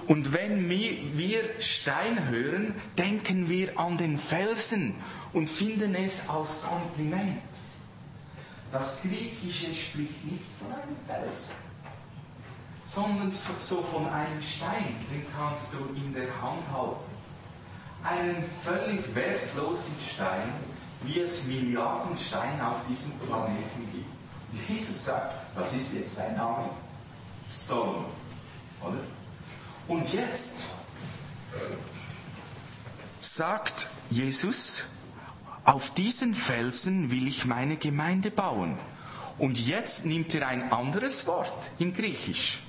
Und 0.08 0.34
wenn 0.34 0.70
wir 0.70 1.44
Stein 1.60 2.30
hören, 2.30 2.74
denken 2.98 3.50
wir 3.50 3.78
an 3.78 3.98
den 3.98 4.18
Felsen 4.18 4.96
und 5.34 5.50
finden 5.50 5.96
es 5.96 6.30
als 6.30 6.64
Kompliment. 6.64 7.42
Das 8.72 9.02
Griechische 9.02 9.74
spricht 9.74 10.26
nicht 10.26 10.46
von 10.60 10.72
einem 10.74 10.96
Felsen, 11.08 11.56
sondern 12.84 13.32
so 13.58 13.82
von 13.82 14.08
einem 14.08 14.42
Stein, 14.42 14.96
den 15.12 15.26
kannst 15.36 15.74
du 15.74 15.78
in 15.96 16.14
der 16.14 16.30
Hand 16.42 16.64
halten. 16.74 17.07
Einen 18.04 18.44
völlig 18.64 19.14
wertlosen 19.14 19.94
Stein, 20.14 20.54
wie 21.04 21.20
es 21.20 21.46
Milliarden 21.46 22.18
Steine 22.18 22.70
auf 22.70 22.78
diesem 22.90 23.12
Planeten 23.20 23.90
gibt. 23.92 24.70
Jesus 24.70 25.06
sagt, 25.06 25.36
das 25.56 25.74
ist 25.74 25.94
jetzt 25.94 26.18
dein 26.18 26.36
Name. 26.36 26.70
Stone. 27.50 28.06
Oder? 28.82 29.00
Und 29.88 30.12
jetzt 30.14 30.70
sagt 33.20 33.88
Jesus, 34.10 34.86
auf 35.64 35.94
diesen 35.94 36.34
Felsen 36.34 37.12
will 37.12 37.28
ich 37.28 37.46
meine 37.46 37.78
Gemeinde 37.78 38.32
bauen. 38.32 38.78
Und 39.38 39.60
jetzt 39.60 40.06
nimmt 40.06 40.34
er 40.34 40.48
ein 40.48 40.72
anderes 40.72 41.28
Wort 41.28 41.72
in 41.78 41.94
Griechisch. 41.94 42.60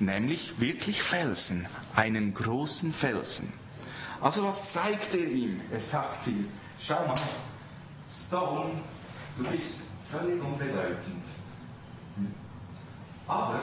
nämlich 0.00 0.60
wirklich 0.60 1.02
Felsen, 1.02 1.66
einen 1.94 2.34
großen 2.34 2.92
Felsen. 2.92 3.52
Also 4.20 4.44
was 4.44 4.72
zeigt 4.72 5.14
er 5.14 5.26
ihm? 5.26 5.60
Er 5.70 5.80
sagt 5.80 6.26
ihm, 6.26 6.48
schau 6.78 7.06
mal, 7.06 7.14
Stone, 8.08 8.80
du 9.36 9.44
bist 9.44 9.82
völlig 10.10 10.42
unbedeutend. 10.42 11.24
Aber 13.26 13.60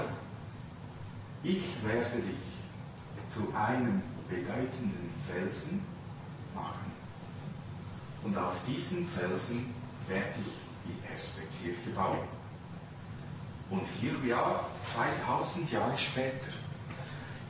ich 1.44 1.64
werde 1.84 2.18
dich 2.22 3.32
zu 3.32 3.54
einem 3.56 4.02
bedeutenden 4.28 5.10
Felsen 5.28 5.86
machen. 6.54 6.92
Und 8.24 8.38
auf 8.38 8.56
diesen 8.68 9.08
Felsen 9.08 9.74
werde 10.08 10.36
ich 10.40 10.54
die 10.86 11.14
erste 11.14 11.42
Kirche 11.62 11.90
bauen. 11.96 12.28
Und 13.70 13.84
hier, 14.00 14.14
ja, 14.26 14.66
2000 14.80 15.72
Jahre 15.72 15.98
später, 15.98 16.52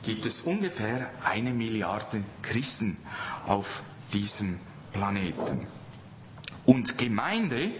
gibt 0.02 0.26
es 0.26 0.42
ungefähr 0.42 1.10
eine 1.24 1.52
Milliarde 1.52 2.22
Christen 2.42 2.96
auf 3.46 3.82
diesem 4.12 4.58
Planeten. 4.92 5.66
Und 6.66 6.98
Gemeinde, 6.98 7.70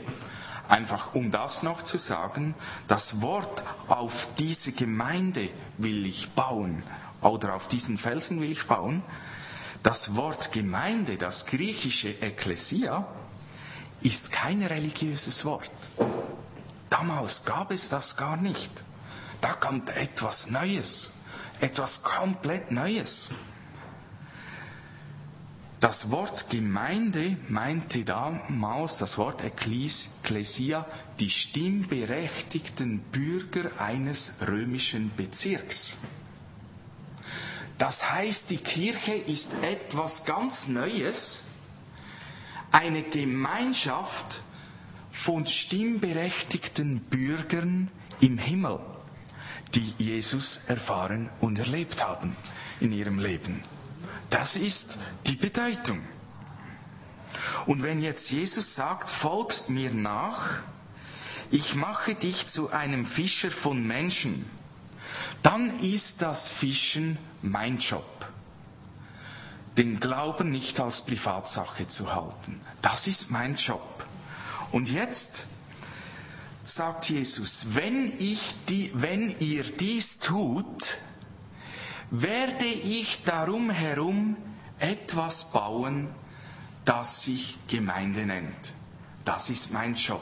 einfach 0.68 1.14
um 1.14 1.30
das 1.30 1.62
noch 1.62 1.82
zu 1.82 1.98
sagen, 1.98 2.54
das 2.88 3.20
Wort 3.22 3.62
auf 3.88 4.28
diese 4.38 4.72
Gemeinde 4.72 5.50
will 5.78 6.06
ich 6.06 6.30
bauen 6.30 6.82
oder 7.20 7.54
auf 7.54 7.68
diesen 7.68 7.98
Felsen 7.98 8.40
will 8.40 8.50
ich 8.50 8.66
bauen, 8.66 9.02
das 9.82 10.14
Wort 10.14 10.52
Gemeinde, 10.52 11.16
das 11.16 11.46
griechische 11.46 12.08
Ekklesia, 12.08 13.06
ist 14.00 14.32
kein 14.32 14.62
religiöses 14.62 15.44
Wort. 15.44 15.70
Damals 16.90 17.44
gab 17.44 17.70
es 17.72 17.88
das 17.88 18.16
gar 18.16 18.36
nicht. 18.36 18.70
Da 19.40 19.54
kommt 19.54 19.90
etwas 19.90 20.50
Neues, 20.50 21.14
etwas 21.62 22.02
komplett 22.02 22.70
Neues. 22.70 23.30
Das 25.80 26.10
Wort 26.10 26.50
Gemeinde 26.50 27.36
meinte 27.48 28.04
damals, 28.04 28.98
das 28.98 29.18
Wort 29.18 29.42
Ekklesia, 29.42 30.86
die 31.18 31.30
stimmberechtigten 31.30 32.98
Bürger 32.98 33.70
eines 33.78 34.36
römischen 34.46 35.10
Bezirks. 35.16 35.96
Das 37.78 38.12
heißt, 38.12 38.50
die 38.50 38.58
Kirche 38.58 39.14
ist 39.14 39.54
etwas 39.62 40.24
ganz 40.24 40.68
Neues, 40.68 41.46
eine 42.70 43.02
Gemeinschaft, 43.02 44.40
von 45.10 45.46
stimmberechtigten 45.46 47.00
Bürgern 47.00 47.90
im 48.20 48.38
Himmel, 48.38 48.80
die 49.74 49.94
Jesus 49.98 50.60
erfahren 50.66 51.30
und 51.40 51.58
erlebt 51.58 52.04
haben 52.06 52.36
in 52.80 52.92
ihrem 52.92 53.18
Leben. 53.18 53.64
Das 54.30 54.56
ist 54.56 54.98
die 55.26 55.36
Bedeutung. 55.36 56.00
Und 57.66 57.82
wenn 57.82 58.00
jetzt 58.00 58.30
Jesus 58.30 58.74
sagt, 58.74 59.08
folgt 59.10 59.68
mir 59.68 59.92
nach, 59.92 60.50
ich 61.50 61.74
mache 61.74 62.14
dich 62.14 62.46
zu 62.46 62.70
einem 62.70 63.06
Fischer 63.06 63.50
von 63.50 63.86
Menschen, 63.86 64.48
dann 65.42 65.80
ist 65.80 66.22
das 66.22 66.48
Fischen 66.48 67.18
mein 67.42 67.78
Job. 67.78 68.04
Den 69.76 70.00
Glauben 70.00 70.50
nicht 70.50 70.80
als 70.80 71.04
Privatsache 71.04 71.86
zu 71.86 72.14
halten. 72.14 72.60
Das 72.82 73.06
ist 73.06 73.30
mein 73.30 73.56
Job. 73.56 74.06
Und 74.70 74.88
jetzt 74.88 75.44
sagt 76.64 77.10
Jesus, 77.10 77.74
wenn, 77.74 78.18
ich 78.18 78.54
die, 78.68 78.90
wenn 78.94 79.38
ihr 79.40 79.64
dies 79.64 80.18
tut, 80.18 80.96
werde 82.10 82.66
ich 82.66 83.24
darum 83.24 83.70
herum 83.70 84.36
etwas 84.78 85.52
bauen, 85.52 86.08
das 86.84 87.22
sich 87.22 87.58
Gemeinde 87.68 88.26
nennt. 88.26 88.74
Das 89.24 89.50
ist 89.50 89.72
mein 89.72 89.94
Job. 89.94 90.20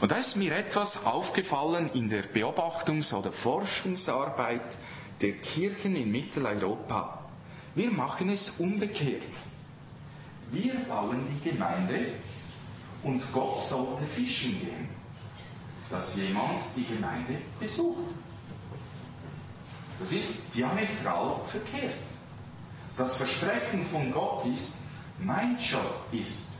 Und 0.00 0.10
da 0.10 0.16
ist 0.16 0.36
mir 0.36 0.56
etwas 0.56 1.06
aufgefallen 1.06 1.90
in 1.94 2.10
der 2.10 2.24
Beobachtungs- 2.24 3.14
oder 3.14 3.30
Forschungsarbeit 3.30 4.76
der 5.20 5.34
Kirchen 5.34 5.94
in 5.94 6.10
Mitteleuropa. 6.10 7.20
Wir 7.76 7.92
machen 7.92 8.28
es 8.28 8.58
umgekehrt. 8.58 9.22
Wir 10.50 10.74
bauen 10.74 11.20
die 11.30 11.50
Gemeinde 11.50 12.14
und 13.02 13.22
Gott 13.32 13.60
sollte 13.60 14.04
fischen 14.06 14.60
gehen, 14.60 14.88
dass 15.90 16.16
jemand 16.16 16.60
die 16.76 16.84
Gemeinde 16.84 17.38
besucht. 17.58 17.98
Das 19.98 20.12
ist 20.12 20.54
diametral 20.54 21.40
verkehrt. 21.46 21.94
Das 22.96 23.16
Versprechen 23.16 23.84
von 23.86 24.12
Gott 24.12 24.44
ist, 24.46 24.78
mein 25.18 25.56
Job 25.58 26.06
ist, 26.12 26.52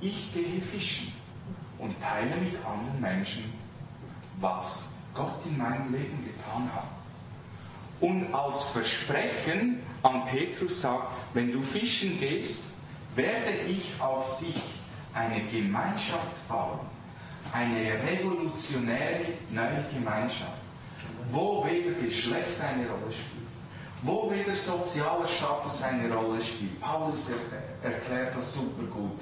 ich 0.00 0.32
gehe 0.34 0.60
fischen 0.60 1.12
und 1.78 2.00
teile 2.00 2.36
mit 2.36 2.54
anderen 2.64 3.00
Menschen, 3.00 3.52
was 4.38 4.94
Gott 5.14 5.44
in 5.46 5.58
meinem 5.58 5.92
Leben 5.92 6.24
getan 6.24 6.68
hat. 6.74 6.86
Und 8.00 8.34
als 8.34 8.64
Versprechen 8.70 9.80
an 10.02 10.26
Petrus 10.26 10.80
sagt, 10.80 11.12
wenn 11.34 11.52
du 11.52 11.62
fischen 11.62 12.18
gehst, 12.18 12.74
werde 13.14 13.52
ich 13.68 14.00
auf 14.00 14.38
dich 14.40 14.56
eine 15.14 15.44
Gemeinschaft 15.44 16.48
bauen, 16.48 16.80
eine 17.52 17.92
revolutionäre 18.02 19.26
neue 19.50 19.84
Gemeinschaft, 19.92 20.52
wo 21.30 21.64
weder 21.66 21.92
Geschlecht 22.00 22.60
eine 22.60 22.88
Rolle 22.88 23.12
spielt, 23.12 23.48
wo 24.02 24.30
weder 24.30 24.54
sozialer 24.54 25.26
Status 25.26 25.82
eine 25.82 26.12
Rolle 26.12 26.40
spielt. 26.40 26.80
Paulus 26.80 27.30
erklärt 27.82 28.34
das 28.36 28.54
super 28.54 28.84
gut. 28.84 29.20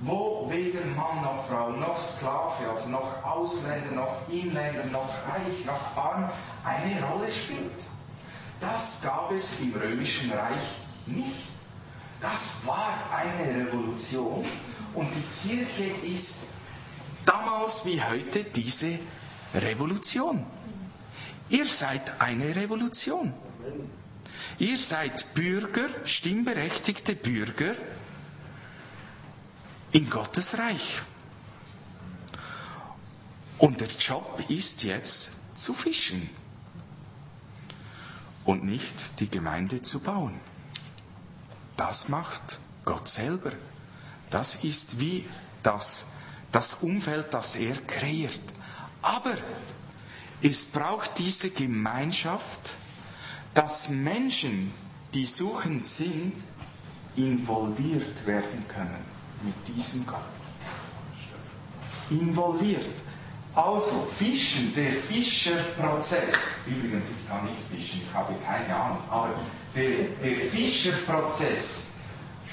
Wo 0.00 0.46
weder 0.50 0.84
Mann 0.84 1.22
noch 1.22 1.46
Frau 1.46 1.70
noch 1.70 1.96
Sklave, 1.96 2.68
also 2.68 2.90
noch 2.90 3.24
Ausländer, 3.24 3.92
noch 3.92 4.28
Inländer, 4.28 4.84
noch 4.92 5.08
Reich, 5.26 5.64
noch 5.64 5.96
Arm 5.96 6.28
eine 6.64 7.02
Rolle 7.02 7.32
spielt. 7.32 7.72
Das 8.60 9.00
gab 9.02 9.32
es 9.32 9.60
im 9.60 9.74
Römischen 9.74 10.30
Reich 10.32 10.62
nicht. 11.06 11.48
Das 12.20 12.66
war 12.66 12.94
eine 13.10 13.66
Revolution 13.66 14.44
und 14.96 15.10
die 15.12 15.48
Kirche 15.48 15.84
ist 16.06 16.48
damals 17.26 17.84
wie 17.84 18.02
heute 18.02 18.44
diese 18.44 18.98
Revolution. 19.54 20.44
Ihr 21.50 21.66
seid 21.66 22.20
eine 22.20 22.56
Revolution. 22.56 23.32
Ihr 24.58 24.78
seid 24.78 25.34
Bürger, 25.34 25.88
stimmberechtigte 26.04 27.14
Bürger 27.14 27.76
in 29.92 30.08
Gottes 30.08 30.58
Reich. 30.58 31.02
Und 33.58 33.80
der 33.80 33.88
Job 33.88 34.42
ist 34.48 34.82
jetzt 34.82 35.58
zu 35.58 35.74
fischen 35.74 36.28
und 38.44 38.64
nicht 38.64 39.20
die 39.20 39.28
Gemeinde 39.28 39.82
zu 39.82 40.00
bauen. 40.00 40.34
Das 41.76 42.08
macht 42.08 42.58
Gott 42.84 43.08
selber. 43.08 43.52
Das 44.30 44.64
ist 44.64 44.98
wie 45.00 45.26
das, 45.62 46.06
das 46.52 46.74
Umfeld, 46.74 47.32
das 47.32 47.56
er 47.56 47.76
kreiert. 47.76 48.40
Aber 49.02 49.34
es 50.42 50.64
braucht 50.64 51.18
diese 51.18 51.50
Gemeinschaft, 51.50 52.70
dass 53.54 53.88
Menschen, 53.88 54.72
die 55.14 55.24
suchend 55.26 55.86
sind, 55.86 56.34
involviert 57.16 58.26
werden 58.26 58.64
können 58.68 59.04
mit 59.42 59.76
diesem 59.76 60.06
Gott. 60.06 60.18
Involviert. 62.10 62.84
Also, 63.54 64.06
Fischen, 64.18 64.74
der 64.74 64.92
Fischerprozess, 64.92 66.58
übrigens, 66.66 67.12
ich 67.12 67.28
kann 67.28 67.46
nicht 67.46 67.56
fischen, 67.70 68.02
ich 68.06 68.14
habe 68.14 68.34
keine 68.44 68.76
Ahnung, 68.76 68.98
aber 69.10 69.30
der, 69.74 69.88
der 70.22 70.36
Fischerprozess 70.50 71.92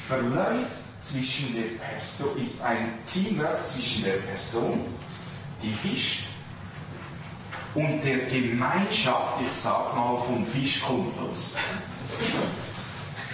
verläuft 0.08 0.83
zwischen 1.04 1.54
der 1.56 1.78
Person, 1.84 2.42
ist 2.42 2.62
ein 2.62 2.94
Teamwork 3.06 3.66
zwischen 3.66 4.04
der 4.04 4.18
Person, 4.18 4.86
die 5.62 5.74
fischt, 5.74 6.28
und 7.76 8.02
der 8.04 8.20
Gemeinschaft, 8.20 9.42
ich 9.46 9.52
sag 9.52 9.96
mal, 9.96 10.18
von 10.18 10.46
Fischkumpels. 10.46 11.56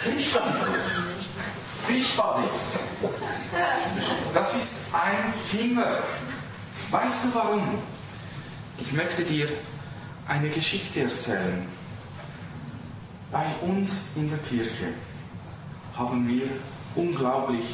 Fischkumpels. 0.02 1.02
Fischbuddies. 1.86 2.72
Das 4.34 4.56
ist 4.56 4.94
ein 4.94 5.34
Teamwork. 5.52 6.04
Weißt 6.90 7.26
du 7.26 7.36
warum? 7.36 7.80
Ich 8.78 8.94
möchte 8.94 9.24
dir 9.24 9.50
eine 10.28 10.50
Geschichte 10.50 11.02
erzählen. 11.02 11.68
Bei 13.32 13.46
uns 13.62 14.12
in 14.16 14.30
der 14.30 14.40
Kirche 14.40 14.94
haben 15.98 16.28
wir 16.28 16.48
unglaublich 16.96 17.66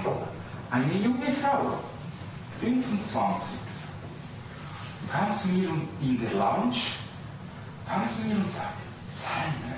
eine 0.71 0.95
junge 0.95 1.33
Frau, 1.33 1.79
25, 2.61 3.61
und 5.03 5.11
kam 5.11 5.35
zu 5.35 5.49
mir 5.49 5.71
in 6.01 6.21
der 6.21 6.31
Lounge, 6.33 6.77
kam 7.88 8.07
zu 8.07 8.27
mir 8.27 8.37
und 8.37 8.49
sagte, 8.49 8.79
Simon, 9.09 9.75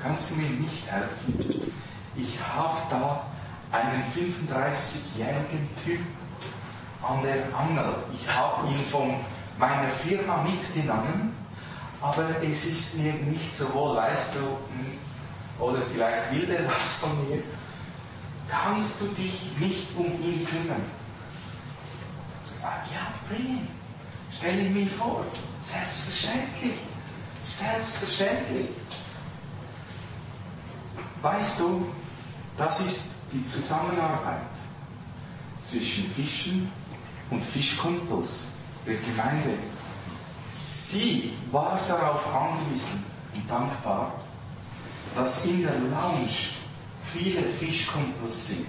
kannst 0.00 0.30
du 0.30 0.36
mir 0.36 0.50
nicht 0.50 0.86
helfen? 0.86 1.72
Ich 2.16 2.38
habe 2.40 2.78
da 2.90 3.26
einen 3.74 4.04
35-jährigen 4.04 5.68
Typ 5.84 6.00
an 7.02 7.22
der 7.22 7.42
Angel. 7.58 7.96
Ich 8.14 8.28
habe 8.32 8.68
ihn 8.68 8.84
von 8.90 9.16
meiner 9.58 9.88
Firma 9.88 10.42
mitgenommen, 10.42 11.36
aber 12.00 12.42
es 12.42 12.66
ist 12.66 12.98
mir 12.98 13.12
nicht 13.14 13.52
so 13.52 13.72
wohl, 13.74 13.96
weißt 13.96 14.36
du, 14.36 14.40
hm, 14.40 14.98
oder 15.58 15.82
vielleicht 15.92 16.30
will 16.32 16.46
der 16.46 16.66
was 16.66 16.94
von 16.98 17.28
mir. 17.28 17.42
Kannst 18.48 19.00
du 19.00 19.06
dich 19.08 19.50
nicht 19.58 19.88
um 19.96 20.06
ihn 20.06 20.46
kümmern? 20.46 20.84
Du 22.48 22.58
sagst, 22.58 22.90
ja, 22.92 23.08
bring 23.28 23.46
ihn. 23.46 23.68
Stell 24.30 24.58
ihn 24.60 24.74
mir 24.74 24.86
vor. 24.86 25.24
Selbstverständlich. 25.60 26.78
Selbstverständlich. 27.40 28.68
Weißt 31.22 31.60
du, 31.60 31.86
das 32.56 32.80
ist 32.80 33.14
die 33.32 33.42
Zusammenarbeit 33.42 34.42
zwischen 35.60 36.10
Fischen 36.10 36.70
und 37.30 37.44
Fischkumpels 37.44 38.52
der 38.86 38.96
Gemeinde. 38.96 39.58
Sie 40.50 41.32
war 41.50 41.80
darauf 41.88 42.32
angewiesen 42.32 43.04
und 43.34 43.50
dankbar, 43.50 44.12
dass 45.16 45.46
in 45.46 45.62
der 45.62 45.78
Lounge 45.78 46.54
viele 47.12 47.44
Fischkumpels 47.44 48.48
sind, 48.48 48.66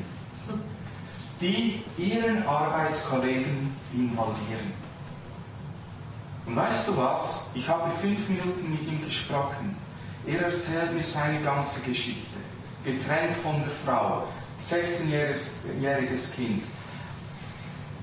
die 1.41 1.83
ihren 1.97 2.47
Arbeitskollegen 2.47 3.75
involvieren. 3.93 4.73
Und 6.45 6.55
weißt 6.55 6.89
du 6.89 6.97
was? 6.97 7.49
Ich 7.55 7.67
habe 7.67 7.89
fünf 7.89 8.29
Minuten 8.29 8.71
mit 8.71 8.87
ihm 8.87 9.03
gesprochen. 9.03 9.75
Er 10.27 10.41
erzählt 10.41 10.93
mir 10.93 11.03
seine 11.03 11.41
ganze 11.41 11.81
Geschichte. 11.81 12.37
Getrennt 12.83 13.35
von 13.35 13.61
der 13.61 13.71
Frau, 13.83 14.27
16-jähriges 14.59 16.35
Kind. 16.35 16.63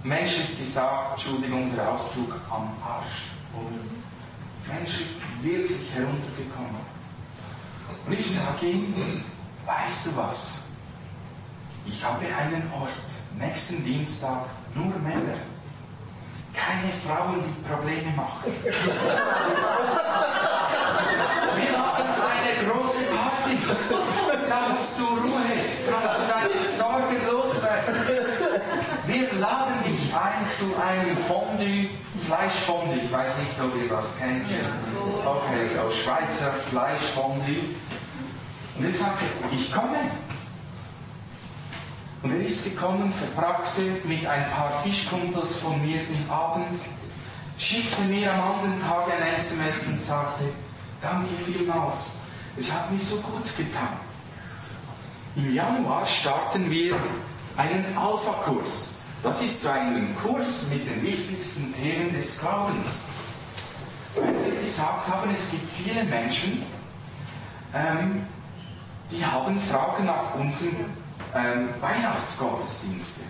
Menschlich 0.02 0.58
gesagt, 0.58 1.12
Entschuldigung, 1.12 1.74
der 1.74 1.90
Ausdruck 1.90 2.34
am 2.50 2.70
Arsch. 2.84 3.30
Menschlich 4.66 5.08
wirklich 5.40 5.90
heruntergekommen. 5.94 6.80
Und 8.06 8.12
ich 8.12 8.30
sage 8.34 8.66
ihm, 8.66 9.24
weißt 9.66 10.06
du 10.06 10.16
was? 10.16 10.64
Ich 11.86 12.04
habe 12.04 12.24
einen 12.26 12.70
Ort, 12.72 12.90
nächsten 13.38 13.84
Dienstag, 13.84 14.46
nur 14.74 14.98
Männer. 14.98 15.38
Keine 16.54 16.92
Frauen, 16.92 17.42
die 17.42 17.68
Probleme 17.68 18.12
machen. 18.14 18.52
Wir 21.56 21.78
machen 21.78 22.06
eine 22.06 22.52
große 22.68 23.04
Party. 23.06 23.58
Hast 24.82 24.98
du 24.98 25.04
Ruhe, 25.04 25.40
kannst 25.88 26.14
du 26.18 26.22
deine 26.28 26.58
Sorgen 26.58 27.16
loswerden. 27.30 27.94
Wir 29.06 29.32
laden 29.38 29.74
dich 29.86 30.12
ein 30.12 30.50
zu 30.50 30.74
einem 30.82 31.16
Fondue, 31.16 31.88
Fleischfondue. 32.26 32.96
Ich 33.04 33.12
weiß 33.12 33.38
nicht, 33.38 33.60
ob 33.60 33.80
ihr 33.80 33.88
das 33.88 34.18
kennt. 34.18 34.44
Okay, 35.24 35.64
so 35.64 35.88
Schweizer 35.88 36.50
Fleischfondue. 36.50 37.62
Und 38.76 38.84
er 38.84 38.92
sagte, 38.92 39.24
ich 39.52 39.72
komme. 39.72 39.98
Und 42.24 42.32
er 42.32 42.44
ist 42.44 42.64
gekommen, 42.64 43.14
verbrachte 43.14 43.82
mit 44.02 44.26
ein 44.26 44.50
paar 44.50 44.82
Fischkumpels 44.82 45.60
von 45.60 45.80
mir 45.86 45.98
den 45.98 46.28
Abend, 46.28 46.80
schickte 47.56 48.02
mir 48.02 48.34
am 48.34 48.54
anderen 48.54 48.82
Tag 48.82 49.06
ein 49.16 49.32
SMS 49.32 49.86
und 49.86 50.00
sagte, 50.02 50.42
danke 51.00 51.30
vielmals, 51.46 52.14
es 52.56 52.72
hat 52.72 52.90
mir 52.90 52.98
so 52.98 53.18
gut 53.18 53.44
getan. 53.56 54.12
Im 55.34 55.54
Januar 55.54 56.04
starten 56.04 56.70
wir 56.70 56.96
einen 57.56 57.96
Alpha-Kurs. 57.96 58.96
Das 59.22 59.40
ist 59.40 59.62
so 59.62 59.70
ein 59.70 60.14
Kurs 60.16 60.68
mit 60.70 60.86
den 60.86 61.02
wichtigsten 61.02 61.74
Themen 61.74 62.12
des 62.12 62.40
Glaubens. 62.40 63.02
Weil 64.14 64.34
wir 64.44 64.60
gesagt 64.60 65.08
haben, 65.08 65.30
es 65.32 65.52
gibt 65.52 65.72
viele 65.72 66.04
Menschen, 66.04 66.62
ähm, 67.74 68.26
die 69.10 69.24
haben 69.24 69.58
Fragen 69.58 70.04
nach 70.04 70.34
unseren 70.34 70.84
ähm, 71.34 71.68
Weihnachtsgottesdiensten. 71.80 73.24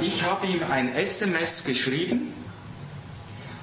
Ich 0.00 0.24
habe 0.24 0.46
ihm 0.46 0.62
ein 0.70 0.94
SMS 0.94 1.64
geschrieben, 1.64 2.32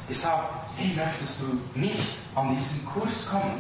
gesagt, 0.08 0.68
hey, 0.78 0.94
möchtest 0.96 1.42
du 1.42 1.60
nicht 1.80 2.18
an 2.36 2.56
diesen 2.56 2.86
Kurs 2.86 3.30
kommen? 3.32 3.60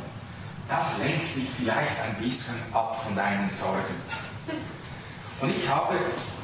Das 0.67 0.97
lenkt 0.99 1.35
dich 1.35 1.49
vielleicht 1.57 2.01
ein 2.01 2.15
bisschen 2.15 2.55
ab 2.73 3.01
von 3.03 3.15
deinen 3.15 3.47
Sorgen. 3.47 3.95
Und 5.41 5.55
ich 5.55 5.69
habe 5.69 5.95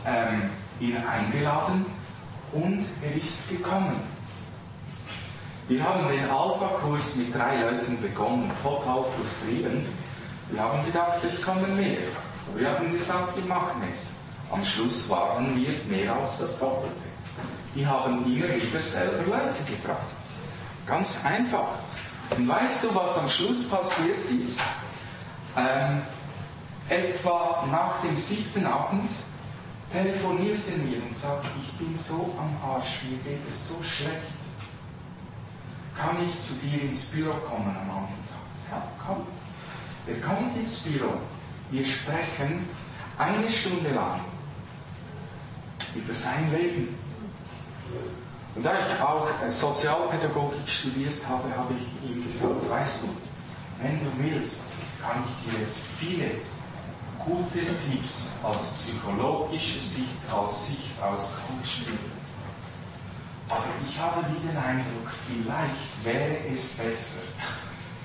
ähm, 0.05 0.49
ihn 0.79 0.97
eingeladen 0.97 1.85
und 2.51 2.85
er 3.01 3.15
ist 3.15 3.49
gekommen. 3.49 3.99
Wir 5.67 5.83
haben 5.83 6.07
den 6.09 6.29
Alpha-Kurs 6.29 7.15
mit 7.15 7.33
drei 7.33 7.61
Leuten 7.61 7.99
begonnen, 8.01 8.51
total 8.61 9.05
frustrierend. 9.15 9.87
Wir 10.49 10.61
haben 10.61 10.85
gedacht, 10.85 11.23
es 11.23 11.41
kommen 11.41 11.75
mehr. 11.77 11.99
Wir 12.55 12.71
haben 12.71 12.91
gesagt, 12.91 13.37
wir 13.37 13.45
machen 13.45 13.81
es. 13.89 14.17
Am 14.51 14.63
Schluss 14.63 15.09
waren 15.09 15.55
wir 15.55 15.71
mehr 15.85 16.13
als 16.13 16.39
das 16.39 16.59
Doppelte. 16.59 16.95
Die 17.73 17.87
haben 17.87 18.25
immer 18.25 18.53
wieder 18.53 18.81
selber 18.81 19.23
Leute 19.23 19.63
gebracht. 19.63 20.11
Ganz 20.85 21.23
einfach. 21.23 21.69
Und 22.37 22.47
weißt 22.47 22.85
du, 22.85 22.95
was 22.95 23.17
am 23.17 23.27
Schluss 23.27 23.69
passiert 23.69 24.29
ist? 24.39 24.61
Ähm, 25.57 26.01
etwa 26.87 27.67
nach 27.69 28.01
dem 28.01 28.15
siebten 28.15 28.65
Abend 28.65 29.09
telefoniert 29.91 30.59
er 30.69 30.77
mir 30.77 31.03
und 31.03 31.15
sagt, 31.15 31.45
ich 31.61 31.71
bin 31.77 31.93
so 31.93 32.33
am 32.39 32.69
Arsch, 32.69 33.03
mir 33.09 33.17
geht 33.17 33.41
es 33.49 33.69
so 33.69 33.83
schlecht. 33.83 34.15
Kann 35.97 36.17
ich 36.23 36.39
zu 36.39 36.53
dir 36.55 36.81
ins 36.81 37.07
Büro 37.07 37.33
kommen 37.33 37.75
am 37.75 37.87
Tag? 37.89 38.71
Ja, 38.71 38.83
komm. 39.05 39.27
Er 40.07 40.19
kommt 40.21 40.55
ins 40.55 40.79
Büro. 40.79 41.13
Wir 41.69 41.85
sprechen 41.85 42.67
eine 43.17 43.49
Stunde 43.49 43.91
lang 43.93 44.21
über 45.95 46.13
sein 46.13 46.51
Leben. 46.51 46.95
Und 48.55 48.63
da 48.63 48.73
ich 48.79 49.01
auch 49.01 49.27
Sozialpädagogik 49.47 50.67
studiert 50.67 51.25
habe, 51.27 51.55
habe 51.55 51.73
ich 51.73 52.09
ihm 52.09 52.23
gesagt, 52.23 52.69
weißt 52.69 53.03
du, 53.03 53.07
wenn 53.81 53.99
du 53.99 54.11
willst, 54.17 54.73
kann 55.01 55.23
ich 55.25 55.51
dir 55.51 55.61
jetzt 55.61 55.87
viele 55.97 56.31
gute 57.17 57.59
Tipps 57.59 58.39
aus 58.43 58.73
psychologischer 58.73 59.79
Sicht, 59.79 60.31
aus 60.31 60.67
Sicht 60.67 61.01
aus 61.01 61.33
Coaching 61.47 61.85
geben. 61.85 62.21
Aber 63.47 63.65
ich 63.87 63.99
habe 63.99 64.25
wie 64.31 64.47
den 64.47 64.57
Eindruck, 64.57 65.11
vielleicht 65.27 66.05
wäre 66.05 66.53
es 66.53 66.73
besser, 66.77 67.21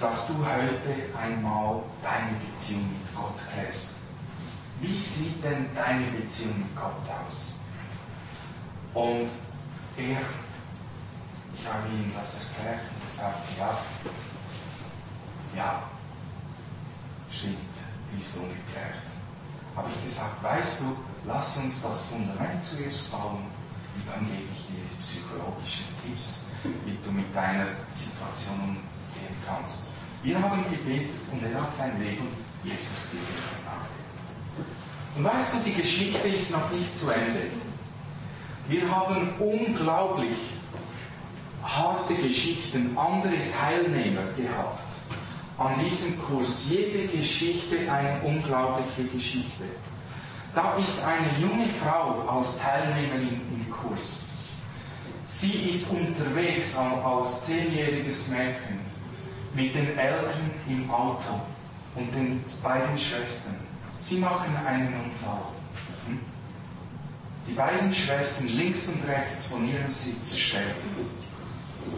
dass 0.00 0.28
du 0.28 0.34
heute 0.34 1.18
einmal 1.18 1.82
deine 2.02 2.36
Beziehung 2.50 2.82
mit 2.82 3.14
Gott 3.14 3.36
klärst. 3.52 3.96
Wie 4.80 4.98
sieht 4.98 5.42
denn 5.42 5.70
deine 5.74 6.06
Beziehung 6.08 6.58
mit 6.58 6.76
Gott 6.76 6.92
aus? 7.26 7.60
Und 8.92 9.28
er, 9.98 10.20
ich 11.54 11.66
habe 11.66 11.88
ihm 11.88 12.12
das 12.14 12.46
erklärt 12.48 12.80
und 12.94 13.06
gesagt, 13.06 13.58
ja, 13.58 13.78
ja, 15.56 15.82
stimmt, 17.30 17.56
die 18.12 18.20
ist 18.20 18.36
ungeklärt. 18.36 19.02
Habe 19.74 19.88
ich 19.90 20.04
gesagt, 20.04 20.42
weißt 20.42 20.80
du, 20.82 20.96
lass 21.26 21.56
uns 21.58 21.82
das 21.82 22.02
Fundament 22.02 22.60
zuerst 22.60 23.10
bauen 23.10 23.44
und 23.94 24.08
dann 24.08 24.26
gebe 24.26 24.48
ich 24.52 24.66
dir 24.66 24.84
psychologische 24.98 25.84
Tipps, 26.04 26.46
wie 26.84 26.98
du 27.02 27.10
mit 27.10 27.34
deiner 27.34 27.66
Situation 27.88 28.60
umgehen 28.60 29.36
kannst. 29.46 29.88
Wir 30.22 30.40
haben 30.40 30.64
gebetet 30.70 31.20
und 31.30 31.42
er 31.42 31.62
hat 31.62 31.72
sein 31.72 31.98
Leben 32.02 32.28
Jesus 32.64 33.10
gegeben. 33.12 33.42
Und 35.16 35.24
weißt 35.24 35.54
du, 35.54 35.58
die 35.60 35.74
Geschichte 35.74 36.28
ist 36.28 36.50
noch 36.50 36.70
nicht 36.70 36.94
zu 36.94 37.10
Ende. 37.10 37.50
Wir 38.68 38.90
haben 38.90 39.28
unglaublich 39.38 40.36
harte 41.62 42.14
Geschichten, 42.14 42.96
andere 42.96 43.34
Teilnehmer 43.56 44.24
gehabt 44.36 44.80
an 45.58 45.74
diesem 45.84 46.20
Kurs. 46.20 46.68
Jede 46.70 47.06
Geschichte 47.06 47.76
eine 47.90 48.20
unglaubliche 48.22 49.04
Geschichte. 49.04 49.64
Da 50.54 50.74
ist 50.76 51.04
eine 51.04 51.38
junge 51.40 51.68
Frau 51.68 52.22
als 52.28 52.58
Teilnehmerin 52.58 53.40
im 53.54 53.70
Kurs. 53.70 54.30
Sie 55.24 55.68
ist 55.68 55.90
unterwegs 55.90 56.76
als 56.76 57.46
zehnjähriges 57.46 58.28
Mädchen 58.28 58.80
mit 59.54 59.74
den 59.74 59.96
Eltern 59.98 60.50
im 60.68 60.90
Auto 60.90 61.40
und 61.94 62.14
den 62.14 62.42
beiden 62.62 62.98
Schwestern. 62.98 63.56
Sie 63.96 64.16
machen 64.16 64.54
einen 64.66 64.88
Unfall. 64.88 65.55
Die 67.48 67.52
beiden 67.52 67.92
Schwestern 67.92 68.48
links 68.48 68.88
und 68.88 69.06
rechts 69.08 69.46
von 69.46 69.68
ihrem 69.68 69.90
Sitz 69.90 70.36
sterben. 70.36 70.74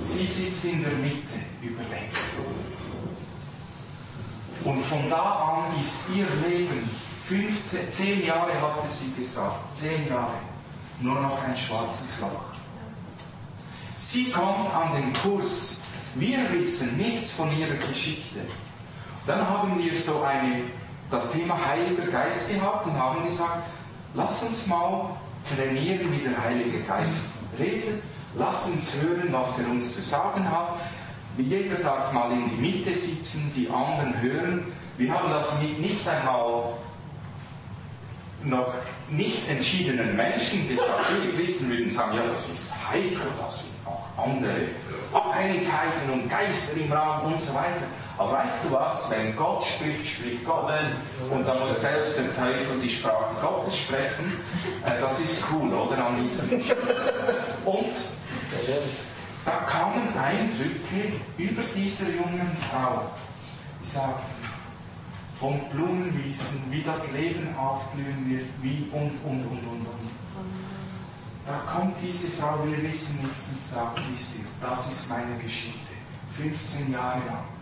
Sie 0.03 0.27
sitzt 0.27 0.65
in 0.67 0.83
der 0.83 0.93
Mitte, 0.93 1.39
überlebt. 1.63 2.19
Und 4.65 4.83
von 4.83 5.09
da 5.09 5.65
an 5.67 5.81
ist 5.81 6.01
ihr 6.15 6.27
Leben, 6.49 6.89
15, 7.29 7.91
10 7.91 8.27
Jahre 8.27 8.61
hatte 8.61 8.89
sie 8.89 9.13
gesagt, 9.13 9.73
10 9.73 10.09
Jahre, 10.09 10.35
nur 11.01 11.21
noch 11.21 11.43
ein 11.43 11.57
schwarzes 11.57 12.21
Loch. 12.21 12.45
Sie 13.97 14.31
kommt 14.31 14.73
an 14.75 14.95
den 14.95 15.13
Kurs. 15.13 15.83
Wir 16.15 16.51
wissen 16.53 16.97
nichts 16.99 17.33
von 17.33 17.57
ihrer 17.57 17.75
Geschichte. 17.75 18.41
Dann 19.27 19.47
haben 19.47 19.79
wir 19.79 19.95
so 19.95 20.23
eine, 20.23 20.65
das 21.11 21.33
Thema 21.33 21.59
Heiliger 21.67 22.07
Geist 22.07 22.51
gehabt 22.51 22.87
und 22.87 22.99
haben 22.99 23.25
gesagt, 23.25 23.63
lass 24.15 24.43
uns 24.43 24.67
mal 24.67 25.11
trainieren, 25.55 26.13
wie 26.13 26.19
der 26.19 26.43
Heilige 26.43 26.81
Geist 26.81 27.31
redet. 27.59 28.03
Lass 28.35 28.71
uns 28.71 29.03
hören, 29.03 29.29
was 29.33 29.59
er 29.61 29.71
uns 29.71 29.95
zu 29.95 30.03
sagen 30.03 30.51
hat. 30.51 30.81
Jeder 31.39 31.77
darf 31.77 32.13
mal 32.13 32.33
in 32.33 32.49
die 32.49 32.57
Mitte 32.57 32.93
sitzen, 32.93 33.51
die 33.55 33.69
anderen 33.69 34.21
hören. 34.21 34.73
Wir 34.97 35.13
haben 35.13 35.31
das 35.31 35.61
mit 35.63 35.79
nicht 35.79 36.07
einmal 36.09 36.75
noch 38.45 38.75
nicht 39.11 39.49
entschiedenen 39.49 40.17
Menschen 40.17 40.69
gesagt. 40.69 41.05
Viele 41.07 41.33
Christen 41.33 41.71
würden 41.71 41.89
sagen, 41.89 42.17
ja, 42.17 42.23
das 42.27 42.49
ist 42.51 42.73
heikel, 42.91 43.21
das 43.41 43.61
sind 43.61 43.75
auch 43.85 44.07
andere 44.17 44.69
Abhängigkeiten 45.13 46.11
und 46.13 46.29
Geister 46.29 46.81
im 46.81 46.93
Raum 46.93 47.33
und 47.33 47.41
so 47.41 47.55
weiter. 47.55 47.87
Aber 48.19 48.33
weißt 48.33 48.65
du 48.65 48.73
was? 48.73 49.11
Wenn 49.11 49.37
Gott 49.37 49.65
spricht, 49.65 50.07
spricht 50.07 50.45
Gott. 50.45 50.73
Und 51.31 51.47
da 51.47 51.55
muss 51.55 51.81
selbst 51.81 52.19
der 52.19 52.35
Teufel 52.35 52.81
die 52.83 52.91
Sprache 52.91 53.37
Gottes 53.41 53.79
sprechen. 53.79 54.41
Äh, 54.85 55.01
das 55.01 55.21
ist 55.21 55.45
cool, 55.53 55.73
oder? 55.73 56.05
An 56.05 56.21
diesem 56.21 56.61
Und 57.65 57.95
da 59.45 59.53
kamen 59.71 60.09
Eindrücke 60.19 61.13
über 61.39 61.63
diese 61.75 62.13
jungen 62.13 62.57
Frau. 62.69 63.03
Die 63.81 63.89
sagten, 63.89 64.39
von 65.39 65.61
Blumenwiesen, 65.71 66.65
wie 66.71 66.83
das 66.83 67.13
Leben 67.13 67.57
aufblühen 67.57 68.29
wird, 68.29 68.47
wie 68.61 68.89
und, 68.93 69.13
und, 69.25 69.45
und, 69.45 69.63
und, 69.69 69.87
und. 69.87 70.11
Da 71.47 71.73
kommt 71.73 71.95
diese 72.03 72.31
Frau, 72.33 72.59
wir 72.65 72.83
wissen 72.83 73.23
nichts 73.23 73.53
und 73.53 73.63
sagt, 73.63 74.01
wisst 74.13 74.39
ihr, 74.39 74.45
das 74.61 74.91
ist 74.91 75.09
meine 75.09 75.41
Geschichte. 75.41 75.79
15 76.37 76.93
Jahre 76.93 77.21
lang. 77.21 77.58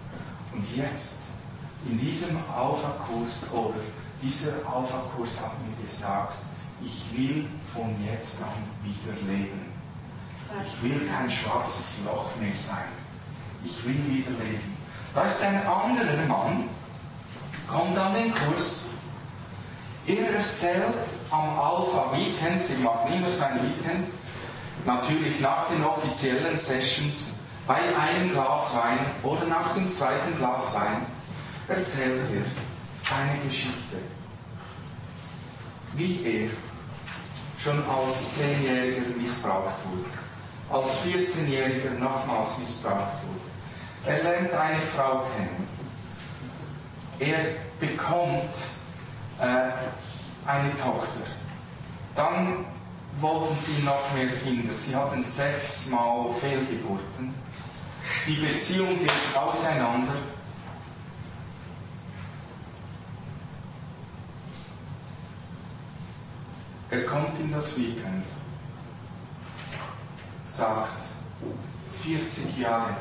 Und 0.57 0.65
jetzt, 0.75 1.21
in 1.85 1.99
diesem 1.99 2.37
Alpha-Kurs, 2.37 3.53
oder 3.53 3.75
dieser 4.23 4.53
Alpha-Kurs 4.67 5.41
hat 5.43 5.53
mir 5.63 5.85
gesagt, 5.85 6.35
ich 6.83 7.17
will 7.17 7.47
von 7.75 7.95
jetzt 8.11 8.43
an 8.43 8.49
wieder 8.83 9.15
leben. 9.31 9.73
Ich 10.65 10.83
will 10.83 11.07
kein 11.09 11.29
schwarzes 11.31 12.05
Loch 12.07 12.31
mehr 12.41 12.55
sein. 12.55 12.89
Ich 13.65 13.85
will 13.85 14.03
wieder 14.07 14.31
leben. 14.31 14.77
Da 15.15 15.25
ist 15.25 15.43
ein 15.43 15.67
anderer 15.67 16.25
Mann, 16.27 16.69
kommt 17.69 17.99
an 17.99 18.15
den 18.15 18.33
Kurs. 18.35 18.89
Er 20.07 20.37
erzählt 20.37 20.95
am 21.31 21.59
Alpha 21.59 22.13
Weekend, 22.13 22.67
wir 22.69 22.79
machen 22.79 23.13
immer 23.13 23.29
so 23.29 23.45
ein 23.45 23.57
Weekend, 23.57 24.09
natürlich 24.87 25.41
nach 25.41 25.69
den 25.69 25.85
offiziellen 25.85 26.55
Sessions, 26.55 27.36
bei 27.67 27.97
einem 27.97 28.31
Glas 28.31 28.77
Wein 28.77 28.99
oder 29.23 29.45
nach 29.47 29.75
dem 29.75 29.89
zweiten 29.89 30.37
Glas 30.39 30.75
Wein, 30.75 31.07
erzählt 31.69 32.21
er 32.33 32.45
seine 32.93 33.41
Geschichte. 33.45 33.99
Wie 35.95 36.25
er 36.25 36.51
schon 37.59 37.83
als 37.89 38.39
Zehnjähriger 38.39 39.17
missbraucht 39.17 39.75
wurde, 39.91 40.79
als 40.79 41.05
14-Jähriger 41.05 41.99
nochmals 41.99 42.59
missbraucht 42.59 43.15
wurde. 43.27 43.41
Er 44.05 44.23
lernt 44.23 44.53
eine 44.53 44.81
Frau 44.81 45.25
kennen, 45.37 45.67
er 47.19 47.39
bekommt 47.81 48.55
äh, 49.41 49.71
eine 50.47 50.71
Tochter. 50.79 51.27
Dann 52.15 52.67
wollten 53.21 53.57
sie 53.57 53.83
noch 53.83 54.13
mehr 54.15 54.29
Kinder. 54.37 54.73
Sie 54.73 54.95
hatten 54.95 55.25
sechsmal 55.25 56.29
Fehlgeburten. 56.41 57.35
Die 58.27 58.35
Beziehung 58.35 58.99
geht 58.99 59.37
auseinander. 59.37 60.15
Er 66.91 67.05
kommt 67.05 67.39
in 67.41 67.53
das 67.53 67.77
Weekend, 67.79 68.25
sagt, 70.45 71.03
40 72.03 72.59
Jahre 72.59 72.97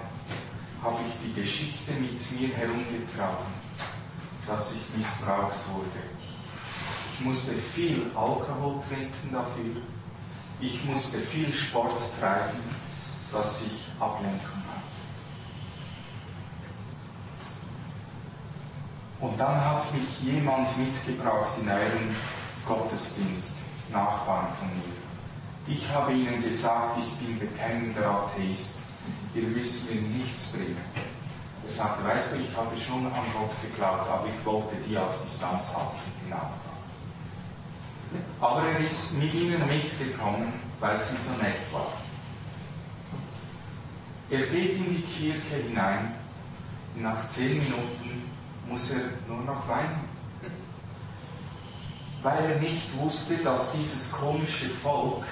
habe 0.84 0.98
ich 1.08 1.14
die 1.24 1.40
Geschichte 1.40 1.92
mit 1.94 2.32
mir 2.32 2.50
herumgetragen 2.56 3.56
dass 4.48 4.76
ich 4.76 4.98
missbraucht 4.98 5.58
wurde. 5.74 6.06
Ich 7.14 7.26
musste 7.26 7.54
viel 7.54 8.12
Alkohol 8.16 8.82
trinken 8.88 9.32
dafür. 9.32 9.82
Ich 10.60 10.84
musste 10.86 11.20
viel 11.20 11.54
Sport 11.54 12.00
treiben, 12.20 12.60
dass 13.32 13.64
ich 13.64 13.88
Ablenkung 14.00 14.40
hatte. 14.40 14.86
Und 19.20 19.40
dann 19.40 19.64
hat 19.64 19.94
mich 19.94 20.22
jemand 20.22 20.78
mitgebracht 20.78 21.52
in 21.62 21.70
euren 21.70 22.16
Gottesdienst, 22.68 23.60
Nachbarn 23.92 24.48
von 24.60 24.68
mir. 24.68 25.74
Ich 25.74 25.90
habe 25.94 26.12
ihnen 26.12 26.44
gesagt, 26.44 27.00
ich 27.00 27.12
bin 27.14 27.40
bekennender 27.40 28.10
Atheist. 28.10 28.80
Ihr 29.34 29.44
müsst 29.44 29.90
mir 29.90 30.02
nichts 30.02 30.52
bringen. 30.52 30.78
Er 31.66 31.72
sagte, 31.72 32.04
weißt 32.04 32.36
du, 32.36 32.40
ich 32.42 32.56
habe 32.56 32.78
schon 32.78 33.06
an 33.08 33.26
Gott 33.34 33.52
geglaubt, 33.62 34.08
aber 34.10 34.28
ich 34.28 34.46
wollte 34.46 34.76
die 34.88 34.98
auf 34.98 35.24
Distanz 35.24 35.76
halten, 35.76 35.98
die 36.24 36.30
Nachbarn. 36.30 36.76
Aber 38.40 38.68
er 38.68 38.80
ist 38.80 39.18
mit 39.18 39.34
ihnen 39.34 39.66
mitgekommen, 39.68 40.54
weil 40.80 41.00
sie 41.00 41.18
so 41.18 41.34
nett 41.42 41.72
war. 41.72 41.94
Er 44.30 44.46
geht 44.48 44.78
in 44.78 44.96
die 44.96 45.02
Kirche 45.02 45.64
hinein, 45.68 46.14
nach 46.96 47.26
zehn 47.26 47.64
Minuten 47.64 48.25
muss 48.68 48.92
er 48.92 49.02
nur 49.28 49.42
noch 49.44 49.68
weinen. 49.68 50.10
Weil 52.22 52.52
er 52.52 52.60
nicht 52.60 52.98
wusste, 52.98 53.38
dass 53.38 53.74
dieses 53.74 54.12
komische 54.12 54.70
Volk 54.70 55.26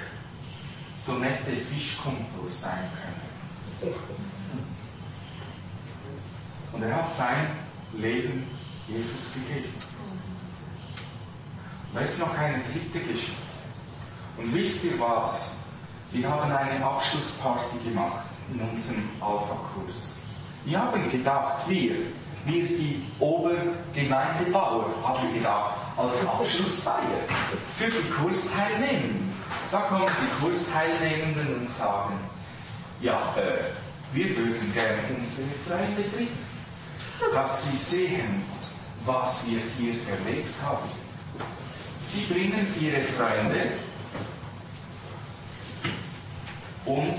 so 0.93 1.13
nette 1.13 1.55
Fischkumpels 1.55 2.61
sein 2.61 2.89
können. 3.81 3.95
Und 6.71 6.83
er 6.83 6.95
hat 6.95 7.11
sein 7.11 7.47
Leben 7.93 8.47
Jesus 8.87 9.33
gegeben. 9.33 9.73
Und 11.89 11.95
da 11.95 12.01
ist 12.01 12.19
noch 12.19 12.37
eine 12.37 12.59
dritte 12.63 12.99
Geschichte. 12.99 13.41
Und 14.37 14.53
wisst 14.53 14.83
ihr 14.85 14.99
was? 14.99 15.57
Wir 16.11 16.29
haben 16.29 16.51
eine 16.51 16.83
Abschlussparty 16.83 17.77
gemacht 17.83 18.25
in 18.51 18.59
unserem 18.61 19.09
Alpha-Kurs. 19.19 20.17
Wir 20.65 20.79
haben 20.79 21.09
gedacht, 21.09 21.67
wir, 21.67 21.95
wir 22.45 22.63
die 22.63 23.03
Obergemeindebauer, 23.19 24.85
haben 25.03 25.33
gedacht, 25.33 25.73
als 25.97 26.25
Abschlussfeier 26.27 27.21
für 27.77 27.89
die 27.89 28.09
Kursteilnehmenden. 28.09 29.33
Da 29.71 29.81
kommen 29.81 30.05
die 30.07 30.43
Kursteilnehmenden 30.43 31.55
und 31.61 31.69
sagen, 31.69 32.19
ja, 33.01 33.21
äh, 33.37 33.73
wir 34.13 34.29
würden 34.37 34.73
gerne 34.73 34.99
unsere 35.19 35.47
Freunde 35.67 36.03
treffen 36.09 36.53
dass 37.31 37.65
sie 37.65 37.77
sehen, 37.77 38.43
was 39.05 39.45
wir 39.47 39.59
hier 39.77 39.95
erlebt 40.09 40.53
haben. 40.63 40.89
Sie 41.99 42.21
bringen 42.21 42.67
ihre 42.79 43.01
Freunde 43.01 43.71
und 46.85 47.15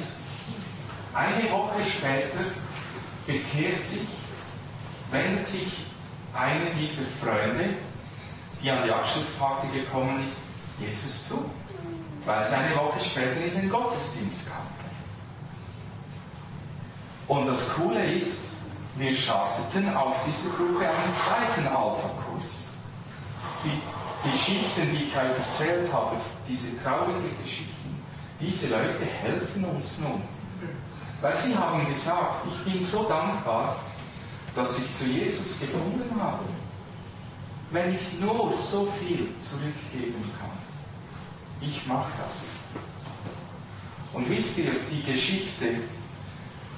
eine 1.14 1.50
Woche 1.50 1.84
später 1.84 2.44
bekehrt 3.26 3.82
sich, 3.82 4.02
wendet 5.14 5.46
sich 5.46 5.87
einer 6.35 6.70
dieser 6.79 7.05
Freunde, 7.05 7.70
die 8.62 8.70
an 8.70 8.83
die 8.85 8.90
Abschlussparty 8.90 9.68
gekommen 9.68 10.24
ist, 10.24 10.38
Jesus 10.81 11.29
zu, 11.29 11.50
weil 12.27 12.42
es 12.42 12.53
eine 12.53 12.77
Woche 12.77 13.00
später 13.00 13.44
in 13.44 13.55
den 13.55 13.70
Gottesdienst 13.70 14.50
kam. 14.50 14.66
Und 17.29 17.46
das 17.46 17.74
Coole 17.74 18.05
ist, 18.05 18.48
wir 18.96 19.14
starteten 19.14 19.96
aus 19.96 20.24
dieser 20.24 20.57
Gruppe 20.57 20.88
einen 20.88 21.12
zweiten 21.12 21.66
Alpha-Kurs. 21.66 22.66
Die 23.64 24.31
Geschichten, 24.31 24.90
die 24.92 25.05
ich 25.05 25.16
euch 25.16 25.38
erzählt 25.38 25.92
habe, 25.92 26.16
diese 26.48 26.83
traurigen 26.83 27.37
Geschichten, 27.42 28.03
diese 28.40 28.68
Leute 28.68 29.05
helfen 29.05 29.64
uns 29.64 30.00
nun. 30.00 30.22
Weil 31.20 31.35
sie 31.35 31.57
haben 31.57 31.87
gesagt, 31.88 32.46
ich 32.46 32.72
bin 32.72 32.83
so 32.83 33.05
dankbar, 33.05 33.77
dass 34.54 34.78
ich 34.78 34.90
zu 34.90 35.10
Jesus 35.10 35.60
gefunden 35.60 36.10
habe. 36.20 36.44
Wenn 37.70 37.94
ich 37.94 38.20
nur 38.20 38.56
so 38.56 38.86
viel 38.86 39.28
zurückgeben 39.36 40.30
kann. 40.38 40.50
Ich 41.60 41.86
mache 41.86 42.12
das. 42.24 42.48
Und 44.12 44.28
wisst 44.28 44.58
ihr, 44.58 44.72
die 44.90 45.02
Geschichte 45.02 45.70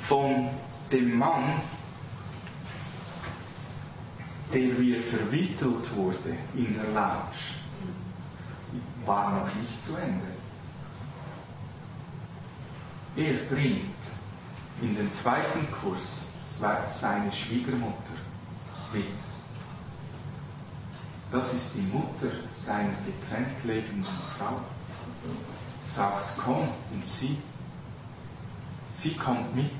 von 0.00 0.48
dem 0.90 1.18
Mann, 1.18 1.60
der 4.54 4.80
wie 4.80 4.96
verwittelt 4.96 5.94
wurde 5.96 6.36
in 6.54 6.74
der 6.74 6.84
Lounge, 6.94 7.56
war 9.04 9.32
noch 9.32 9.54
nicht 9.54 9.82
zu 9.82 9.96
Ende. 9.96 10.26
Er 13.16 13.34
bringt 13.54 13.90
in 14.80 14.94
den 14.94 15.10
zweiten 15.10 15.66
Kurs 15.72 16.28
seine 16.46 17.32
Schwiegermutter 17.32 18.14
mit. 18.92 19.04
Das 21.32 21.52
ist 21.52 21.74
die 21.74 21.82
Mutter 21.92 22.34
seiner 22.54 22.94
getrennt 23.04 23.64
lebenden 23.64 24.04
Frau. 24.38 24.60
Sagt, 25.86 26.38
komm 26.44 26.68
und 26.92 27.04
sieh. 27.04 27.36
Sie 28.90 29.14
kommt 29.14 29.54
mit. 29.54 29.70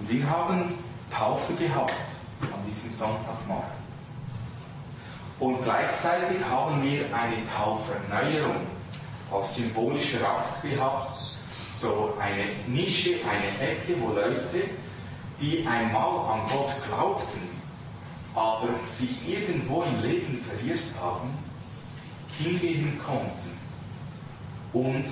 Und 0.00 0.08
wir 0.10 0.28
haben 0.28 0.74
Taufe 1.10 1.54
gehabt 1.54 1.92
an 2.42 2.66
diesem 2.68 2.90
Sonntagmorgen. 2.90 3.78
Und 5.40 5.62
gleichzeitig 5.62 6.44
haben 6.44 6.82
wir 6.82 7.06
eine 7.14 7.36
Tauferneuerung 7.56 8.66
als 9.32 9.54
symbolischer 9.56 10.28
Akt 10.28 10.62
gehabt. 10.62 11.20
So 11.72 12.14
eine 12.20 12.44
Nische, 12.66 13.14
eine 13.28 13.70
Ecke, 13.70 14.00
wo 14.00 14.12
Leute, 14.12 14.64
die 15.40 15.66
einmal 15.66 16.32
an 16.32 16.40
Gott 16.48 16.72
glaubten, 16.88 17.48
aber 18.34 18.68
sich 18.86 19.28
irgendwo 19.28 19.82
im 19.82 20.00
Leben 20.00 20.44
verirrt 20.44 20.84
haben, 21.00 21.30
hingehen 22.38 23.00
konnten 23.04 23.58
und 24.72 25.06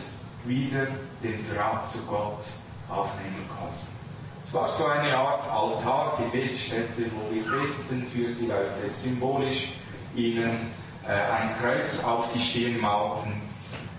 wieder 0.45 0.87
den 1.23 1.45
Draht 1.53 1.87
zu 1.87 2.07
Gott 2.07 2.45
aufnehmen 2.89 3.49
konnten. 3.49 3.97
Es 4.43 4.55
war 4.55 4.69
so 4.69 4.87
eine 4.87 5.17
Art 5.17 5.51
Altar, 5.51 6.19
Gebetsstätte, 6.19 7.11
wo 7.13 7.35
wir 7.35 7.43
beteten 7.43 8.07
für 8.07 8.33
die 8.33 8.47
Leute, 8.47 8.91
symbolisch 8.91 9.73
ihnen 10.15 10.71
äh, 11.05 11.13
ein 11.13 11.51
Kreuz 11.61 12.05
auf 12.05 12.33
die 12.33 12.39
Stirn 12.39 12.81
malten 12.81 13.33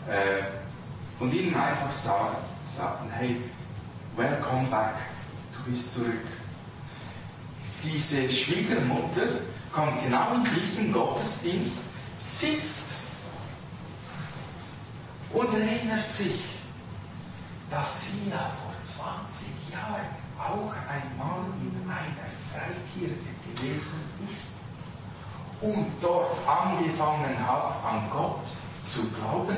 äh, 0.08 0.44
und 1.20 1.34
ihnen 1.34 1.54
einfach 1.54 1.92
sagen, 1.92 2.38
sagten, 2.64 3.10
hey, 3.12 3.42
welcome 4.16 4.68
back, 4.68 4.96
bist 5.70 5.96
zurück. 5.96 6.14
Diese 7.84 8.30
Schwiegermutter 8.30 9.42
kommt 9.72 10.04
genau 10.04 10.36
in 10.36 10.44
diesen 10.56 10.92
Gottesdienst, 10.92 11.90
sitzt 12.20 12.96
und 15.34 15.54
erinnert 15.54 16.10
sich, 16.10 16.42
dass 17.70 18.08
sie 18.08 18.30
ja 18.30 18.52
vor 18.62 18.74
20 18.82 19.72
Jahren 19.72 20.08
auch 20.40 20.74
einmal 20.88 21.46
in 21.62 21.90
einer 21.90 22.32
Freikirche 22.52 23.16
gewesen 23.54 24.02
ist 24.30 24.54
und 25.62 25.92
dort 26.02 26.38
angefangen 26.48 27.38
hat, 27.46 27.84
an 27.84 28.10
Gott 28.12 28.46
zu 28.84 29.10
glauben. 29.12 29.58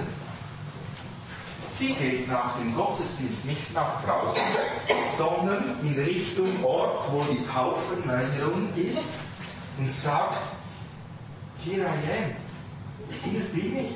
Sie 1.70 1.94
geht 1.94 2.28
nach 2.28 2.58
dem 2.58 2.74
Gottesdienst 2.76 3.46
nicht 3.46 3.74
nach 3.74 4.04
draußen, 4.04 4.42
sondern 5.16 5.80
in 5.84 5.94
Richtung 5.94 6.64
Ort, 6.64 7.06
wo 7.12 7.24
die 7.24 7.46
Tauferneuerung 7.46 8.74
ist 8.76 9.20
und 9.78 9.94
sagt, 9.94 10.40
hier 11.64 11.84
I 11.84 11.86
am, 11.86 12.36
hier 13.24 13.42
bin 13.42 13.86
ich. 13.86 13.92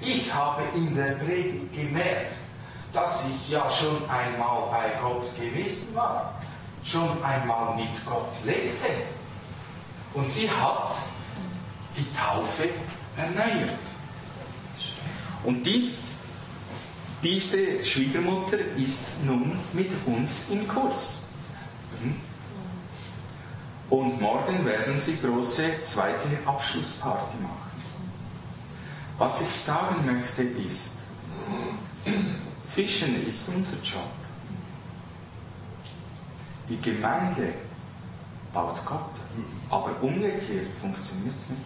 Ich 0.00 0.32
habe 0.32 0.62
in 0.74 0.94
der 0.96 1.12
Predigt 1.14 1.72
gemerkt, 1.74 2.34
dass 2.92 3.28
ich 3.28 3.48
ja 3.48 3.68
schon 3.70 4.08
einmal 4.08 4.68
bei 4.70 4.92
Gott 5.00 5.26
gewesen 5.36 5.94
war, 5.94 6.34
schon 6.84 7.22
einmal 7.22 7.76
mit 7.76 8.06
Gott 8.06 8.32
lebte. 8.44 8.88
Und 10.14 10.28
sie 10.28 10.50
hat 10.50 10.94
die 11.96 12.06
Taufe 12.12 12.68
erneuert. 13.16 13.78
Und 15.44 15.64
dies, 15.64 16.07
diese 17.22 17.84
Schwiegermutter 17.84 18.58
ist 18.76 19.24
nun 19.24 19.58
mit 19.72 19.90
uns 20.06 20.50
im 20.50 20.66
Kurs. 20.68 21.28
Hm? 22.00 22.16
Und 23.90 24.20
morgen 24.20 24.64
werden 24.64 24.96
sie 24.96 25.16
große 25.16 25.82
zweite 25.82 26.28
Abschlussparty 26.44 27.38
machen. 27.38 27.68
Was 29.16 29.40
ich 29.40 29.50
sagen 29.50 30.06
möchte 30.06 30.42
ist, 30.42 30.98
Fischen 32.72 33.26
ist 33.26 33.48
unser 33.48 33.76
Job. 33.82 34.10
Die 36.68 36.80
Gemeinde 36.80 37.54
baut 38.52 38.84
Gott, 38.84 39.10
aber 39.70 39.90
umgekehrt 40.02 40.68
funktioniert 40.80 41.34
es 41.34 41.50
nicht. 41.50 41.62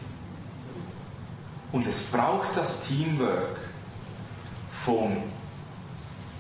Und 1.73 1.87
es 1.87 2.05
braucht 2.05 2.57
das 2.57 2.87
Teamwork 2.87 3.59
von 4.85 5.17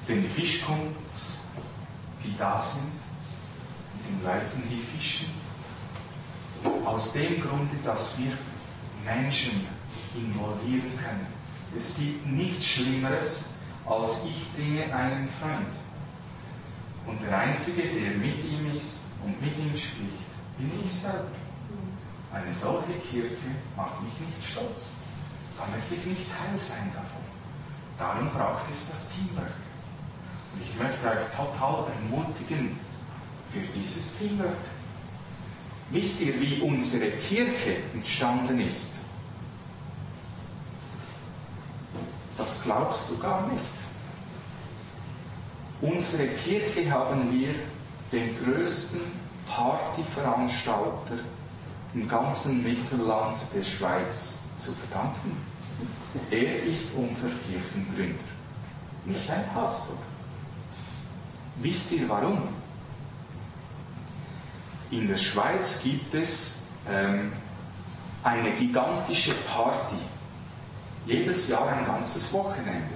den 0.08 0.24
Fischkunds, 0.24 1.42
die 2.24 2.36
da 2.36 2.60
sind, 2.60 2.92
und 3.94 4.08
den 4.08 4.24
Leuten, 4.24 4.62
die 4.70 4.80
fischen. 4.80 5.28
Aus 6.84 7.12
dem 7.12 7.40
Grunde, 7.40 7.76
dass 7.84 8.18
wir 8.18 8.32
Menschen 9.04 9.66
involvieren 10.14 10.92
können. 10.96 11.26
Es 11.76 11.96
gibt 11.96 12.26
nichts 12.26 12.66
Schlimmeres, 12.66 13.54
als 13.86 14.24
ich 14.24 14.52
bringe 14.54 14.94
einen 14.94 15.28
Freund. 15.28 15.72
Und 17.06 17.20
der 17.22 17.36
Einzige, 17.36 17.82
der 17.82 18.12
mit 18.12 18.38
ihm 18.44 18.76
ist 18.76 19.06
und 19.24 19.40
mit 19.40 19.56
ihm 19.58 19.76
spricht, 19.76 20.30
bin 20.58 20.70
ich 20.84 20.92
selber. 20.92 21.32
Eine 22.32 22.52
solche 22.52 22.94
Kirche 23.10 23.36
macht 23.76 24.02
mich 24.02 24.12
nicht 24.20 24.50
stolz. 24.50 24.90
Da 25.58 25.66
möchte 25.66 25.94
ich 25.94 26.06
nicht 26.06 26.30
Teil 26.30 26.58
sein 26.58 26.92
davon. 26.94 27.22
Darum 27.98 28.30
braucht 28.30 28.70
es 28.70 28.88
das 28.88 29.10
Teamwork. 29.10 29.52
Ich 30.60 30.78
möchte 30.78 31.06
euch 31.06 31.26
total 31.36 31.86
ermutigen 31.92 32.78
für 33.52 33.60
dieses 33.78 34.18
Teamwork. 34.18 34.56
Wisst 35.90 36.22
ihr, 36.22 36.40
wie 36.40 36.60
unsere 36.60 37.10
Kirche 37.10 37.76
entstanden 37.94 38.60
ist? 38.60 38.94
Das 42.38 42.62
glaubst 42.62 43.10
du 43.10 43.18
gar 43.18 43.46
nicht. 43.48 43.62
Unsere 45.82 46.28
Kirche 46.28 46.90
haben 46.90 47.30
wir 47.32 47.54
den 48.10 48.36
größten 48.42 49.00
Partyveranstalter 49.48 51.18
im 51.94 52.08
ganzen 52.08 52.62
Mittelland 52.62 53.36
der 53.54 53.64
Schweiz 53.64 54.40
zu 54.56 54.72
verdanken. 54.72 55.36
Er 56.30 56.62
ist 56.62 56.96
unser 56.96 57.28
Kirchengründer, 57.28 58.24
nicht 59.04 59.30
ein 59.30 59.44
Pastor. 59.52 59.96
Wisst 61.62 61.92
ihr 61.92 62.08
warum? 62.08 62.48
In 64.90 65.06
der 65.06 65.16
Schweiz 65.16 65.80
gibt 65.82 66.12
es 66.14 66.62
ähm, 66.90 67.32
eine 68.24 68.50
gigantische 68.52 69.32
Party. 69.32 69.96
Jedes 71.06 71.48
Jahr 71.48 71.68
ein 71.68 71.86
ganzes 71.86 72.32
Wochenende. 72.32 72.94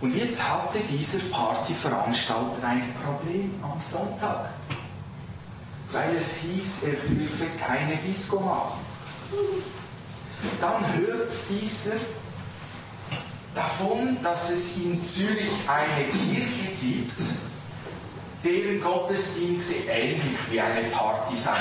Und 0.00 0.16
jetzt 0.16 0.42
hatte 0.46 0.80
dieser 0.90 1.20
Partyveranstalter 1.30 2.66
ein 2.66 2.92
Problem 3.04 3.54
am 3.62 3.80
Sonntag, 3.80 4.50
weil 5.92 6.16
es 6.16 6.38
hieß, 6.38 6.82
er 6.84 7.14
dürfe 7.14 7.46
keine 7.58 7.96
Disco 7.96 8.40
machen. 8.40 8.80
Dann 10.60 10.92
hört 10.94 11.32
dieser 11.48 11.94
davon, 13.54 14.18
dass 14.22 14.50
es 14.50 14.76
in 14.78 15.00
Zürich 15.00 15.52
eine 15.68 16.08
Kirche 16.08 16.74
gibt, 16.80 17.12
deren 18.44 18.80
Gottesdienste 18.80 19.90
ähnlich 19.90 20.22
wie 20.50 20.60
eine 20.60 20.88
Party 20.88 21.34
sein. 21.34 21.54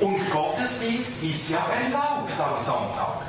Und 0.00 0.30
Gottesdienst 0.30 1.22
ist 1.22 1.50
ja 1.50 1.58
erlaubt 1.58 2.32
am 2.38 2.56
Sonntag. 2.56 3.20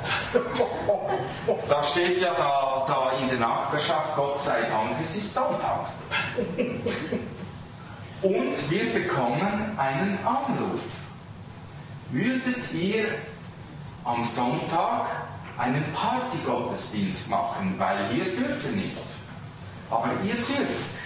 Da 1.68 1.82
steht 1.82 2.20
ja 2.20 2.32
da, 2.34 2.84
da 2.86 3.12
in 3.20 3.28
der 3.28 3.38
Nachbarschaft, 3.38 4.16
Gott 4.16 4.38
sei 4.38 4.62
Dank, 4.62 4.96
es 5.02 5.16
ist 5.16 5.34
Sonntag. 5.34 5.90
Und 8.22 8.70
wir 8.70 8.92
bekommen 8.92 9.78
einen 9.78 10.18
Anruf. 10.24 10.80
Würdet 12.10 12.72
ihr 12.72 13.06
am 14.04 14.24
Sonntag 14.24 15.25
einen 15.58 15.84
Partygottesdienst 15.92 17.30
machen, 17.30 17.74
weil 17.78 18.14
wir 18.14 18.24
dürfen 18.24 18.76
nicht. 18.76 18.96
Aber 19.90 20.10
ihr 20.24 20.34
dürft. 20.34 20.96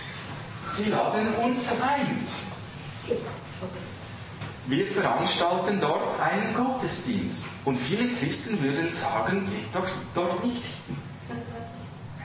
Sie 0.67 0.91
laden 0.91 1.35
uns 1.45 1.73
ein. 1.83 2.27
Wir 4.67 4.87
veranstalten 4.87 5.81
dort 5.81 6.21
einen 6.21 6.55
Gottesdienst. 6.55 7.49
Und 7.65 7.77
viele 7.77 8.13
Christen 8.15 8.63
würden 8.63 8.89
sagen, 8.89 9.45
geht 9.47 9.75
doch 9.75 9.89
dort 10.15 10.45
nicht 10.45 10.63
hin. 10.65 10.97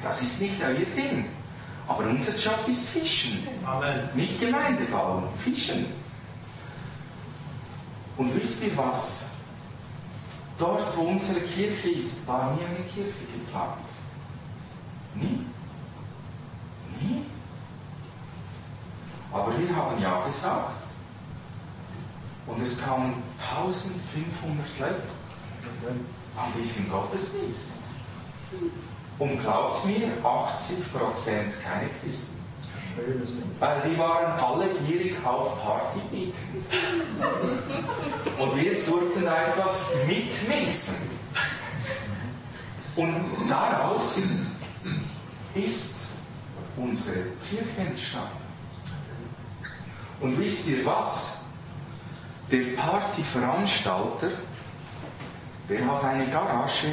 Das 0.04 0.22
ist 0.22 0.42
nicht 0.42 0.62
euer 0.64 0.86
Ding. 0.96 1.26
Aber 1.88 2.04
unser 2.06 2.38
Job 2.38 2.68
ist 2.68 2.90
Fischen. 2.90 3.48
Amen. 3.66 4.10
Nicht 4.16 4.40
Gemeinde 4.40 4.84
bauen, 4.86 5.24
Fischen. 5.44 5.86
Und 8.18 8.36
wisst 8.36 8.64
ihr 8.64 8.78
was? 8.78 9.35
Dort, 10.58 10.96
wo 10.96 11.02
unsere 11.02 11.42
Kirche 11.42 11.90
ist, 11.90 12.26
war 12.28 12.54
nie 12.54 12.64
eine 12.64 12.86
Kirche 12.86 13.26
geplant. 13.34 13.74
Nie. 15.16 15.46
Nie. 17.02 17.26
Aber 19.34 19.58
wir 19.60 19.76
haben 19.76 20.02
ja 20.02 20.26
gesagt. 20.26 20.72
Und 22.48 22.62
es 22.62 22.82
kamen 22.82 23.22
1500 23.38 24.80
Leute 24.80 25.02
an 26.38 26.54
diesen 26.58 26.90
Gottesdienst. 26.90 27.72
Und 29.18 29.40
glaubt 29.42 29.86
mir, 29.86 30.08
80% 30.24 31.62
keine 31.64 31.90
Christen. 32.02 32.45
Weil 33.60 33.82
die 33.90 33.98
waren 33.98 34.40
alle 34.40 34.70
gierig 34.88 35.16
auf 35.26 35.62
Party 35.62 36.34
Und 38.38 38.56
wir 38.56 38.74
durften 38.86 39.28
etwas 39.28 39.96
mitmessen. 40.08 41.10
Und 42.96 43.16
daraus 43.50 44.22
ist 45.54 45.96
unsere 46.78 47.24
Kirche 47.50 47.90
entstanden. 47.90 48.46
Und 50.22 50.40
wisst 50.40 50.68
ihr 50.68 50.86
was? 50.86 51.42
Der 52.52 52.76
Partyveranstalter, 52.78 54.32
der 55.68 55.86
hat 55.86 56.04
eine 56.04 56.30
Garage 56.30 56.88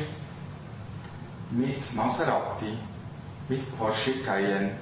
mit 1.51 1.95
Maserati, 1.95 2.79
mit 3.49 3.79
Porsche 3.79 4.23
Cayenne, 4.25 4.73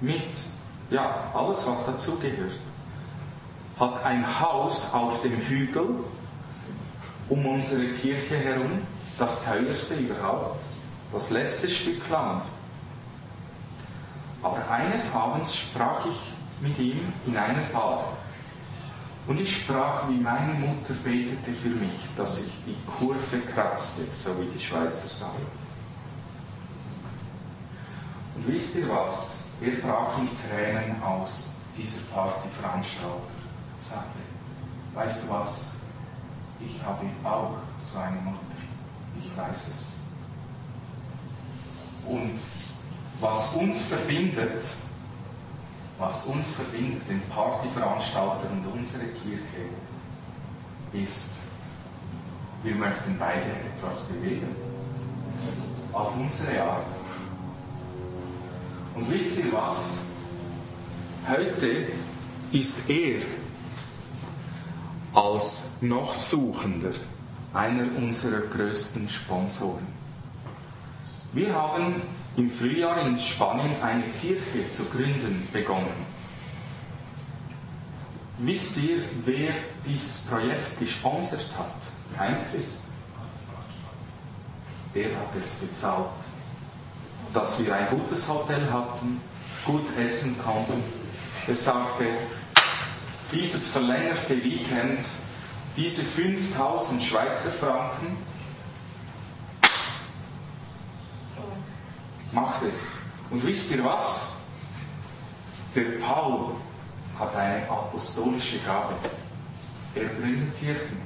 mit, 0.00 0.32
ja, 0.90 1.30
alles 1.34 1.66
was 1.66 1.86
dazugehört. 1.86 2.58
Hat 3.78 4.04
ein 4.04 4.40
Haus 4.40 4.94
auf 4.94 5.22
dem 5.22 5.36
Hügel 5.36 6.04
um 7.28 7.44
unsere 7.46 7.84
Kirche 7.88 8.38
herum, 8.38 8.82
das 9.18 9.44
teuerste 9.44 9.94
überhaupt, 9.94 10.60
das 11.12 11.30
letzte 11.30 11.68
Stück 11.68 12.08
Land. 12.08 12.42
Aber 14.42 14.70
eines 14.70 15.14
Abends 15.14 15.56
sprach 15.56 16.06
ich 16.06 16.16
mit 16.60 16.78
ihm 16.78 17.00
in 17.26 17.36
einer 17.36 17.62
Bar. 17.72 18.12
Und 19.26 19.40
ich 19.40 19.62
sprach, 19.62 20.08
wie 20.08 20.18
meine 20.18 20.54
Mutter 20.54 20.94
betete 21.02 21.52
für 21.52 21.70
mich, 21.70 21.94
dass 22.16 22.38
ich 22.38 22.52
die 22.64 22.76
Kurve 22.86 23.40
kratzte, 23.52 24.02
so 24.12 24.40
wie 24.40 24.46
die 24.46 24.60
Schweizer 24.60 25.08
sagen. 25.08 25.46
Und 28.36 28.46
wisst 28.46 28.76
ihr 28.76 28.88
was? 28.88 29.45
Brach 29.60 30.18
in 30.18 30.28
Tränen 30.36 31.02
aus, 31.02 31.54
dieser 31.76 32.02
Partyveranstalter, 32.12 33.20
sagte, 33.80 34.18
weißt 34.94 35.24
du 35.24 35.30
was? 35.30 35.72
Ich 36.60 36.82
habe 36.82 37.06
auch 37.24 37.56
so 37.80 37.98
eine 37.98 38.16
Mutter. 38.20 38.38
Ich 39.18 39.36
weiß 39.36 39.68
es. 39.68 39.92
Und 42.06 42.38
was 43.20 43.54
uns 43.54 43.86
verbindet, 43.86 44.64
was 45.98 46.26
uns 46.26 46.52
verbindet, 46.52 47.08
den 47.08 47.22
Partyveranstalter 47.28 48.50
und 48.50 48.66
unsere 48.78 49.04
Kirche, 49.04 49.70
ist, 50.92 51.32
wir 52.62 52.74
möchten 52.74 53.16
beide 53.18 53.46
etwas 53.46 54.04
bewegen. 54.04 54.54
Auf 55.92 56.14
unsere 56.16 56.62
Art. 56.62 57.05
Und 58.96 59.10
wisst 59.10 59.44
ihr 59.44 59.52
was? 59.52 60.00
Heute 61.28 61.88
ist 62.50 62.88
er 62.88 63.20
als 65.12 65.82
noch 65.82 66.14
Suchender 66.14 66.92
einer 67.52 67.94
unserer 67.98 68.40
größten 68.40 69.06
Sponsoren. 69.08 69.86
Wir 71.34 71.54
haben 71.54 72.00
im 72.38 72.48
Frühjahr 72.50 73.06
in 73.06 73.18
Spanien 73.18 73.72
eine 73.82 74.04
Kirche 74.22 74.66
zu 74.66 74.86
gründen 74.86 75.46
begonnen. 75.52 76.06
Wisst 78.38 78.78
ihr, 78.78 79.00
wer 79.26 79.52
dieses 79.86 80.26
Projekt 80.26 80.78
gesponsert 80.78 81.50
hat? 81.58 81.74
Kein 82.16 82.36
Christ. 82.50 82.84
Er 84.94 85.08
hat 85.08 85.34
es 85.38 85.56
bezahlt. 85.56 86.06
Dass 87.36 87.62
wir 87.62 87.74
ein 87.74 87.86
gutes 87.90 88.26
Hotel 88.30 88.66
hatten, 88.72 89.20
gut 89.66 89.84
essen 89.98 90.38
konnten. 90.42 90.82
Er 91.46 91.54
sagte, 91.54 92.06
dieses 93.30 93.68
verlängerte 93.68 94.42
Weekend, 94.42 95.00
diese 95.76 96.00
5000 96.02 97.02
Schweizer 97.02 97.50
Franken, 97.50 98.16
macht 102.32 102.62
es. 102.62 102.86
Und 103.28 103.44
wisst 103.44 103.70
ihr 103.72 103.84
was? 103.84 104.36
Der 105.74 105.98
Paul 106.00 106.52
hat 107.18 107.36
eine 107.36 107.68
apostolische 107.68 108.60
Gabe. 108.60 108.94
Er 109.94 110.06
gründet 110.06 110.58
Kirchen. 110.58 111.02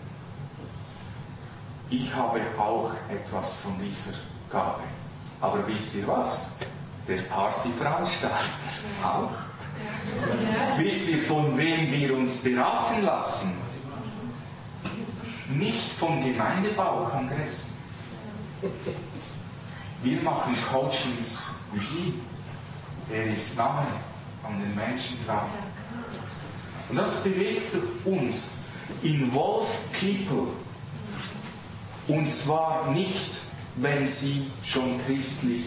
Ich 1.89 2.14
habe 2.14 2.41
auch 2.57 2.93
etwas 3.09 3.57
von 3.57 3.76
dieser 3.81 4.16
Gabe. 4.49 4.85
Aber 5.41 5.66
wisst 5.66 5.97
ihr 5.97 6.07
was? 6.07 6.53
Der 7.09 7.18
Partyveranstalter 7.22 8.36
auch. 9.03 9.30
Wisst 10.76 11.09
ihr, 11.09 11.22
von 11.22 11.57
wem 11.57 11.91
wir 11.91 12.16
uns 12.16 12.43
beraten 12.45 13.03
lassen? 13.03 13.57
Nicht 15.49 15.93
vom 15.93 16.22
Gemeindebaukongress. 16.22 17.68
Wir 20.03 20.22
machen 20.22 20.57
Coachings 20.70 21.49
mit 21.72 21.82
ihm. 21.93 22.20
Er 23.11 23.32
ist 23.32 23.57
nahe 23.57 23.86
an 24.45 24.61
den 24.61 24.74
Menschen 24.74 25.18
dran. 25.26 25.47
Und 26.88 26.97
das 26.97 27.22
bewegt 27.22 27.74
uns. 28.05 28.59
Involve 29.03 29.68
people. 29.99 30.49
Und 32.09 32.32
zwar 32.32 32.91
nicht, 32.91 33.30
wenn 33.76 34.06
sie 34.06 34.50
schon 34.64 35.00
christlich 35.06 35.64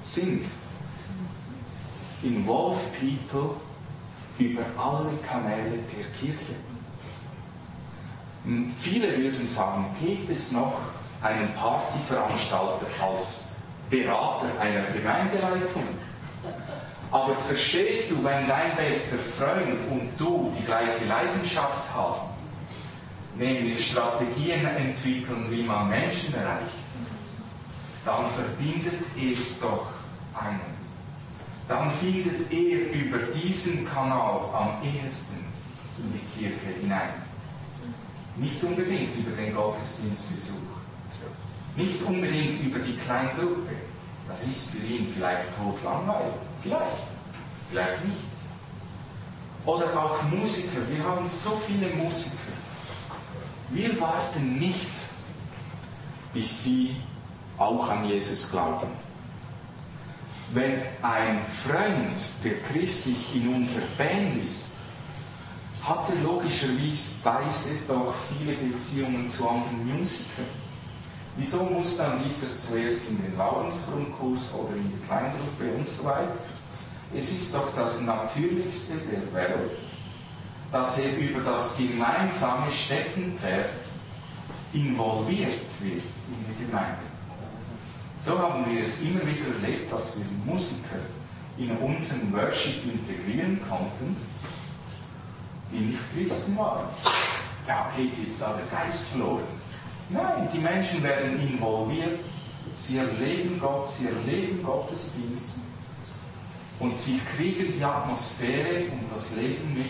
sind. 0.00 0.46
Involve 2.22 2.78
people 2.98 3.56
über 4.38 4.62
alle 4.76 5.10
Kanäle 5.28 5.78
der 5.78 6.04
Kirche. 6.18 6.54
Viele 8.76 9.16
würden 9.18 9.46
sagen, 9.46 9.86
geht 10.00 10.28
es 10.28 10.52
noch 10.52 10.78
einen 11.22 11.52
Partyveranstalter 11.54 12.86
als 13.00 13.50
Berater 13.88 14.46
einer 14.60 14.84
Gemeindeleitung. 14.90 15.86
Aber 17.12 17.36
verstehst 17.36 18.10
du, 18.10 18.24
wenn 18.24 18.48
dein 18.48 18.74
bester 18.74 19.18
Freund 19.18 19.78
und 19.90 20.10
du 20.16 20.52
die 20.58 20.64
gleiche 20.64 21.04
Leidenschaft 21.04 21.94
haben, 21.94 22.31
nämlich 23.36 23.90
Strategien 23.90 24.66
entwickeln, 24.66 25.46
wie 25.50 25.62
man 25.62 25.88
Menschen 25.88 26.34
erreicht, 26.34 26.72
dann 28.04 28.26
verbindet 28.26 29.00
es 29.16 29.60
doch 29.60 29.86
einen. 30.34 30.72
Dann 31.68 31.90
findet 31.92 32.50
er 32.50 32.92
über 32.92 33.18
diesen 33.32 33.88
Kanal 33.88 34.40
am 34.52 34.82
ehesten 34.82 35.44
in 35.98 36.12
die 36.12 36.40
Kirche 36.40 36.80
hinein. 36.80 37.10
Nicht 38.36 38.62
unbedingt 38.62 39.14
über 39.16 39.36
den 39.36 39.54
Gottesdienstbesuch. 39.54 40.56
Nicht 41.76 42.02
unbedingt 42.02 42.60
über 42.60 42.78
die 42.78 42.96
Kleingruppe. 42.96 43.74
Das 44.28 44.42
ist 44.46 44.70
für 44.70 44.86
ihn 44.86 45.06
vielleicht 45.14 45.44
totlangweilig. 45.56 46.34
Vielleicht. 46.62 46.96
Vielleicht 47.70 48.04
nicht. 48.04 48.20
Oder 49.64 49.86
auch 49.96 50.22
Musiker. 50.24 50.80
Wir 50.88 51.04
haben 51.04 51.26
so 51.26 51.60
viele 51.66 51.94
Musiker. 51.94 52.51
Wir 53.72 53.98
warten 53.98 54.58
nicht, 54.58 54.90
bis 56.34 56.64
sie 56.64 56.96
auch 57.56 57.88
an 57.88 58.04
Jesus 58.04 58.50
glauben. 58.50 58.88
Wenn 60.52 60.82
ein 61.00 61.40
Freund, 61.66 62.18
der 62.44 62.60
Christ 62.60 63.06
ist, 63.06 63.34
in 63.34 63.54
unserer 63.54 63.86
Band 63.96 64.44
ist, 64.46 64.74
hat 65.82 66.06
er 66.10 66.22
logischerweise 66.22 67.78
doch 67.88 68.14
viele 68.28 68.56
Beziehungen 68.56 69.28
zu 69.30 69.48
anderen 69.48 69.98
Musikern. 69.98 70.46
Wieso 71.38 71.64
muss 71.64 71.96
dann 71.96 72.22
dieser 72.22 72.56
zuerst 72.58 73.08
in 73.08 73.22
den 73.22 73.34
Glaubensgrundkurs 73.34 74.52
oder 74.52 74.76
in 74.76 74.92
die 74.92 75.06
Kleingruppe 75.06 75.78
und 75.78 75.88
so 75.88 76.04
weiter? 76.04 76.36
Es 77.14 77.32
ist 77.32 77.54
doch 77.54 77.74
das 77.74 78.02
Natürlichste 78.02 78.98
der 79.10 79.32
Welt, 79.32 79.70
dass 80.72 80.98
er 80.98 81.16
über 81.18 81.40
das 81.40 81.76
gemeinsame 81.76 82.72
Steckenpferd 82.72 83.68
involviert 84.72 85.60
wird 85.80 86.02
in 86.02 86.46
die 86.48 86.64
Gemeinde. 86.64 87.02
So 88.18 88.38
haben 88.38 88.64
wir 88.70 88.80
es 88.82 89.02
immer 89.02 89.20
wieder 89.20 89.54
erlebt, 89.60 89.92
dass 89.92 90.16
wir 90.16 90.24
Musiker 90.46 91.00
in 91.58 91.70
unseren 91.76 92.32
Worship 92.32 92.82
integrieren 92.84 93.60
konnten, 93.68 94.16
die 95.70 95.78
nicht 95.78 96.00
Christen 96.14 96.56
waren. 96.56 96.86
Ja, 97.68 97.92
geht 97.94 98.12
jetzt 98.24 98.40
da 98.40 98.54
der 98.54 98.78
Geist 98.78 99.08
verloren. 99.08 99.42
Nein, 100.08 100.48
die 100.52 100.58
Menschen 100.58 101.02
werden 101.02 101.40
involviert, 101.40 102.20
sie 102.74 102.98
erleben 102.98 103.58
Gott, 103.60 103.88
sie 103.88 104.06
erleben 104.06 104.62
Gottesdienst 104.62 105.58
und 106.78 106.94
sie 106.94 107.20
kriegen 107.36 107.72
die 107.76 107.84
Atmosphäre 107.84 108.84
und 108.84 109.12
das 109.12 109.36
Leben 109.36 109.74
mit 109.74 109.86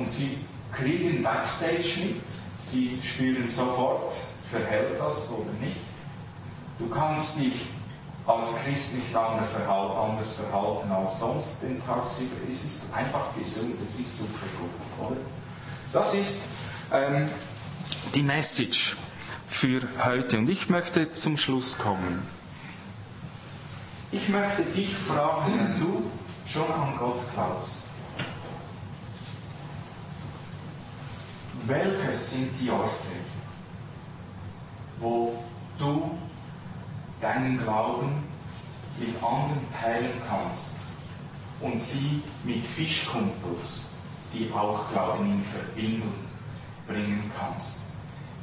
und 0.00 0.08
sie 0.08 0.38
kriegen 0.72 1.22
Backstage 1.22 2.00
mit, 2.00 2.22
sie 2.56 2.98
spüren 3.02 3.46
sofort, 3.46 4.14
verhält 4.50 4.98
das 4.98 5.28
oder 5.30 5.52
nicht. 5.60 5.76
Du 6.78 6.88
kannst 6.88 7.38
dich 7.38 7.52
als 8.26 8.64
Christ 8.64 8.94
nicht 8.96 9.14
anders 9.14 9.50
verhalten 10.34 10.90
als 10.90 11.20
sonst 11.20 11.62
den 11.62 11.84
Tag 11.84 12.04
über. 12.18 12.48
Es 12.48 12.64
ist 12.64 12.94
einfach 12.94 13.34
gesund, 13.38 13.74
es 13.86 14.00
ist 14.00 14.18
super 14.18 14.46
gut. 14.58 15.10
Oder? 15.10 15.20
Das 15.92 16.14
ist 16.14 16.50
ähm, 16.92 17.28
die 18.14 18.22
Message 18.22 18.96
für 19.48 19.82
heute. 20.02 20.38
Und 20.38 20.48
ich 20.48 20.70
möchte 20.70 21.12
zum 21.12 21.36
Schluss 21.36 21.76
kommen. 21.76 22.26
Ich 24.12 24.28
möchte 24.30 24.62
dich 24.62 24.94
fragen, 24.94 25.52
wenn 25.58 25.80
du 25.80 26.10
schon 26.46 26.70
an 26.72 26.96
Gott 26.98 27.20
glaubst. 27.34 27.89
Welches 31.66 32.32
sind 32.32 32.50
die 32.60 32.70
Orte, 32.70 32.90
wo 34.98 35.44
du 35.78 36.18
deinen 37.20 37.58
Glauben 37.58 38.24
mit 38.98 39.22
anderen 39.22 39.60
teilen 39.80 40.12
kannst 40.28 40.76
und 41.60 41.78
sie 41.78 42.22
mit 42.44 42.64
Fischkumpels, 42.64 43.90
die 44.32 44.50
auch 44.52 44.90
glauben, 44.90 45.32
in 45.32 45.42
Verbindung 45.42 46.12
bringen 46.86 47.30
kannst. 47.38 47.80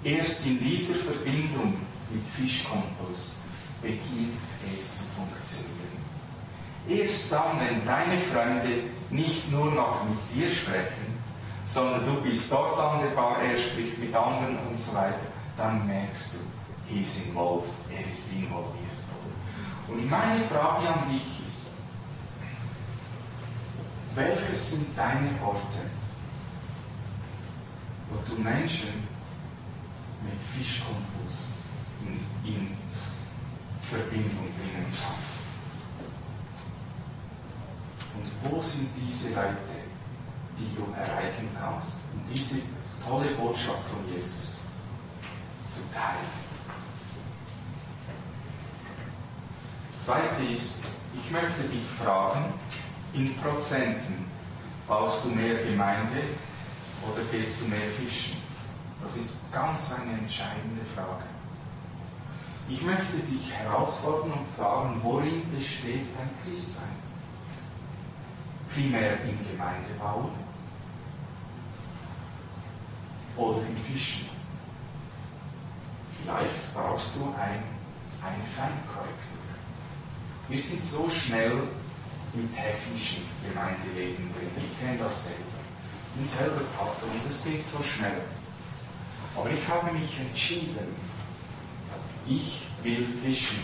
Erst 0.04 0.48
in 0.48 0.60
dieser 0.60 0.96
Verbindung 0.96 1.74
mit 2.12 2.24
Fischkumpels 2.36 3.36
beginnt 3.82 4.38
es 4.78 5.00
zu 5.00 5.06
funktionieren. 5.16 5.78
Erst 6.88 7.32
dann, 7.34 7.60
wenn 7.60 7.86
deine 7.86 8.18
Freunde 8.18 8.84
nicht 9.10 9.52
nur 9.52 9.72
noch 9.72 10.04
mit 10.06 10.20
dir 10.34 10.50
sprechen, 10.50 10.97
sondern 11.68 12.06
du 12.06 12.22
bist 12.22 12.52
dort 12.52 12.80
an 12.80 13.02
der 13.02 13.10
Bar, 13.10 13.42
er 13.42 13.58
spricht 13.58 13.98
mit 13.98 14.16
anderen 14.16 14.58
und 14.60 14.78
so 14.78 14.94
weiter, 14.96 15.20
dann 15.58 15.86
merkst 15.86 16.36
du, 16.36 16.38
he 16.90 17.02
is 17.02 17.28
involved, 17.28 17.70
er 17.92 18.10
ist 18.10 18.32
involviert. 18.32 18.88
Und 19.90 20.10
meine 20.10 20.44
Frage 20.46 20.88
an 20.88 21.10
dich 21.12 21.46
ist, 21.46 21.72
welches 24.16 24.72
sind 24.72 24.98
deine 24.98 25.30
Orte, 25.46 25.90
wo 28.10 28.18
du 28.30 28.42
Menschen 28.42 29.08
mit 30.24 30.42
Fischkumpels 30.56 31.50
in, 32.02 32.50
in 32.50 32.78
Verbindung 33.82 34.52
bringen 34.58 34.86
kannst? 34.86 35.48
Und 38.16 38.52
wo 38.52 38.62
sind 38.62 38.90
diese 39.06 39.36
Leute, 39.36 39.77
die 40.58 40.76
du 40.76 40.84
erreichen 40.94 41.50
kannst, 41.60 42.02
um 42.14 42.34
diese 42.34 42.62
tolle 43.06 43.36
Botschaft 43.36 43.88
von 43.90 44.12
Jesus 44.12 44.60
zu 45.66 45.80
teilen? 45.94 46.48
Das 49.88 50.06
zweite 50.06 50.44
ist, 50.52 50.86
ich 51.14 51.32
möchte 51.32 51.64
dich 51.64 51.86
fragen, 52.04 52.46
in 53.14 53.36
Prozenten, 53.38 54.26
baust 54.88 55.26
du 55.26 55.30
mehr 55.30 55.64
Gemeinde 55.64 56.24
oder 57.04 57.24
gehst 57.32 57.62
du 57.62 57.66
mehr 57.66 57.90
fischen? 57.90 58.38
Das 59.04 59.18
ist 59.18 59.52
ganz 59.52 59.94
eine 60.00 60.20
entscheidende 60.20 60.84
Frage. 60.96 61.24
Ich 62.70 62.82
möchte 62.82 63.18
dich 63.20 63.52
herausfordern 63.54 64.32
und 64.32 64.48
fragen, 64.58 65.00
worin 65.02 65.44
besteht 65.56 66.06
dein 66.18 66.30
Christsein? 66.44 66.96
Primär 68.74 69.24
im 69.24 69.38
Gemeindebau 69.50 70.30
oder 73.38 73.60
im 73.60 73.78
Fischen? 73.78 74.28
Vielleicht 76.22 76.74
brauchst 76.74 77.16
du 77.16 77.34
ein, 77.40 77.64
eine 78.22 78.44
Feinkorrektur. 78.44 79.38
Wir 80.50 80.62
sind 80.62 80.84
so 80.84 81.10
schnell 81.10 81.64
im 82.34 82.50
technischen 82.56 83.24
Gemeindeleben 83.48 84.30
drin. 84.34 84.52
Ich 84.58 84.80
kenne 84.80 84.98
das 84.98 85.28
selber. 85.28 85.44
Ich 86.10 86.20
bin 86.20 86.26
selber 86.26 86.62
Pastor 86.78 87.10
und 87.12 87.26
es 87.26 87.44
geht 87.44 87.64
so 87.64 87.84
schnell. 87.84 88.22
Aber 89.36 89.50
ich 89.52 89.68
habe 89.68 89.92
mich 89.92 90.20
entschieden, 90.20 90.96
ich 92.28 92.64
will 92.84 93.08
fischen 93.24 93.60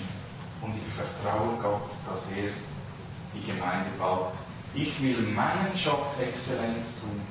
und 0.62 0.74
ich 0.76 0.94
vertraue 0.94 1.58
Gott, 1.62 1.90
dass 2.08 2.32
er 2.32 2.50
die 3.34 3.52
Gemeinde 3.52 3.90
baut. 3.98 4.34
Ich 4.74 5.02
will 5.02 5.22
meinen 5.22 5.74
Job 5.76 6.16
exzellent 6.22 6.86
tun 7.02 7.22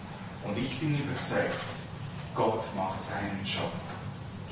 und 0.44 0.58
ich 0.58 0.78
bin 0.78 0.98
überzeugt, 0.98 1.58
Gott 2.34 2.64
macht 2.76 3.02
seinen 3.02 3.40
Job 3.44 3.72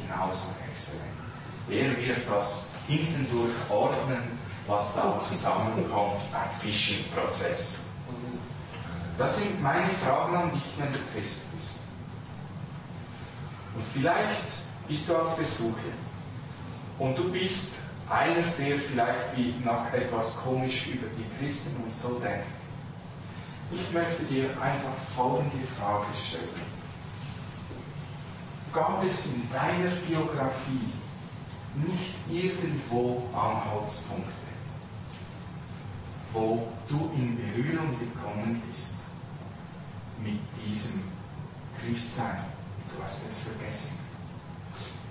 genauso 0.01 0.49
exzellent. 0.69 1.07
Er 1.69 1.97
wird 1.97 2.29
das 2.29 2.69
hintendurch 2.89 3.55
ordnen 3.69 4.41
was 4.71 4.95
da 4.95 5.19
zusammenkommt 5.19 6.21
beim 6.33 6.51
Fishing-Prozess. 6.61 7.87
Das 9.19 9.43
sind 9.43 9.63
meine 9.63 9.91
Fragen 9.91 10.37
an 10.37 10.51
dich, 10.53 10.63
wenn 10.79 10.93
du 10.93 10.99
Christ 11.13 11.55
bist. 11.55 11.81
Und 13.75 13.85
vielleicht 13.93 14.41
bist 14.89 15.09
du 15.09 15.17
auf 15.17 15.37
der 15.37 15.45
Suche 15.45 15.93
und 16.99 17.19
du 17.19 17.31
bist 17.31 17.83
einer, 18.09 18.43
der 18.59 18.77
vielleicht 18.79 19.37
wie 19.37 19.55
nach 19.65 19.93
etwas 19.93 20.37
komisch 20.39 20.89
über 20.89 21.07
die 21.17 21.39
Christen 21.39 21.83
und 21.83 21.95
so 21.95 22.19
denkt. 22.19 22.47
Ich 23.73 23.93
möchte 23.93 24.25
dir 24.25 24.51
einfach 24.61 24.95
folgende 25.15 25.65
Frage 25.79 26.07
stellen. 26.15 26.80
Gab 28.73 29.05
es 29.05 29.27
in 29.27 29.49
deiner 29.53 29.91
Biografie 30.07 30.93
nicht 31.75 32.15
irgendwo 32.31 33.23
Anhaltspunkte? 33.35 34.41
wo 36.33 36.69
du 36.89 37.11
in 37.17 37.37
Berührung 37.37 37.99
gekommen 37.99 38.63
bist 38.69 38.97
mit 40.23 40.39
diesem 40.65 41.03
Christsein. 41.81 42.45
Du 42.95 43.03
hast 43.03 43.27
es 43.27 43.43
vergessen. 43.43 43.99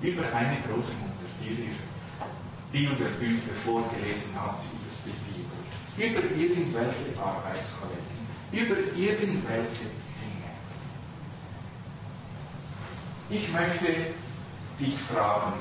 Über 0.01 0.23
eine 0.33 0.57
Großmutter, 0.61 1.13
die 1.41 1.55
dir 1.55 1.71
Bilderbücher 2.71 3.53
vorgelesen 3.65 4.39
hat 4.39 4.61
über 4.63 5.11
die 5.97 5.97
Bibel, 5.97 6.21
über 6.21 6.35
irgendwelche 6.35 7.19
Arbeitskollegen, 7.21 8.19
über 8.51 8.75
irgendwelche 8.95 9.89
Dinge. 10.21 10.51
Ich 13.31 13.51
möchte 13.51 14.07
dich 14.79 14.97
fragen, 14.97 15.53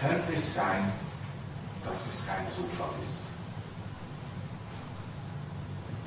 könnte 0.00 0.34
es 0.34 0.54
sein, 0.54 0.90
dass 1.84 2.06
es 2.06 2.26
kein 2.26 2.46
Zufall 2.46 2.88
ist. 3.02 3.26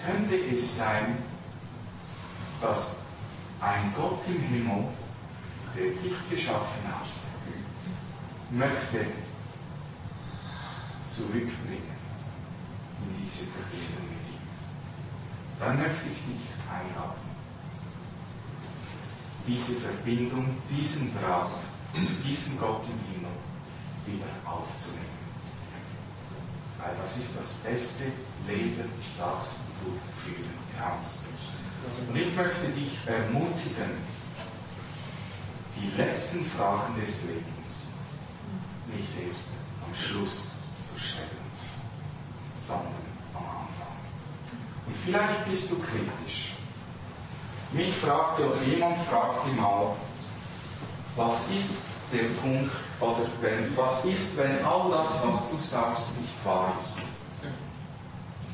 Könnte 0.03 0.35
es 0.35 0.77
sein, 0.77 1.17
dass 2.61 3.03
ein 3.61 3.93
Gott 3.95 4.21
im 4.27 4.41
Himmel, 4.41 4.87
der 5.75 5.91
dich 5.91 6.29
geschaffen 6.31 6.83
hat, 6.87 7.07
möchte 8.49 9.05
zurückbringen 11.05 11.95
in 13.03 13.23
diese 13.23 13.45
Verbindung. 13.45 14.24
Dann 15.59 15.77
möchte 15.79 16.09
ich 16.09 16.17
dich 16.17 16.49
einladen, 16.69 17.25
diese 19.47 19.75
Verbindung, 19.75 20.57
diesen 20.69 21.13
Draht, 21.17 21.51
diesen 22.25 22.59
Gott 22.59 22.83
im 22.85 23.13
Himmel 23.13 23.31
wieder 24.05 24.25
aufzunehmen. 24.45 25.05
Weil 26.79 26.95
das 26.99 27.17
ist 27.17 27.37
das 27.37 27.53
beste 27.63 28.05
Leben, 28.47 28.89
das 29.17 29.59
du 29.81 29.91
führen 30.19 30.53
kannst. 30.77 31.23
Und 32.09 32.15
ich 32.15 32.35
möchte 32.35 32.67
dich 32.69 32.97
ermutigen, 33.05 33.91
die 35.75 35.97
letzten 35.97 36.45
Fragen 36.45 36.99
des 36.99 37.23
Lebens 37.23 37.89
nicht 38.93 39.25
erst 39.25 39.53
am 39.85 39.95
Schluss 39.95 40.55
zu 40.81 40.99
stellen, 40.99 41.29
sondern. 42.55 43.04
Und 44.87 44.95
vielleicht 44.95 45.45
bist 45.49 45.71
du 45.71 45.75
kritisch. 45.79 46.53
Mich 47.71 47.93
fragte 47.93 48.47
oder 48.47 48.61
jemand 48.63 48.97
fragte 48.97 49.49
mal, 49.49 49.95
was 51.15 51.49
ist 51.51 51.85
der 52.13 52.25
Punkt 52.41 52.71
oder 52.99 53.25
wenn, 53.41 53.75
was 53.75 54.05
ist, 54.05 54.37
wenn 54.37 54.63
all 54.63 54.91
das, 54.91 55.25
was 55.27 55.51
du 55.51 55.57
sagst, 55.57 56.21
nicht 56.21 56.45
wahr 56.45 56.73
ist? 56.79 56.99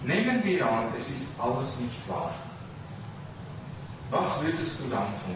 Nehmen 0.04 0.44
wir 0.44 0.68
an, 0.68 0.88
es 0.98 1.10
ist 1.10 1.40
alles 1.40 1.80
nicht 1.82 2.10
wahr. 2.10 2.34
Was 4.10 4.44
würdest 4.44 4.82
du 4.82 4.90
dann 4.90 5.06
tun? 5.26 5.36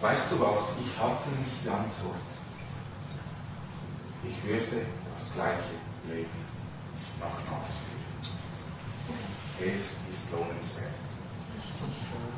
Weißt 0.00 0.32
du 0.32 0.40
was? 0.40 0.78
Ich 0.78 1.02
habe 1.02 1.16
für 1.24 1.30
mich 1.30 1.52
die 1.64 1.68
Antwort. 1.68 2.16
Ich 4.24 4.44
würde 4.48 4.86
das 5.14 5.32
gleiche 5.34 5.74
Leben 6.08 6.30
nochmals 7.18 7.72
führen. 7.72 7.87
Es 9.60 9.96
ist 10.08 10.30
lohnenswert. 10.32 10.86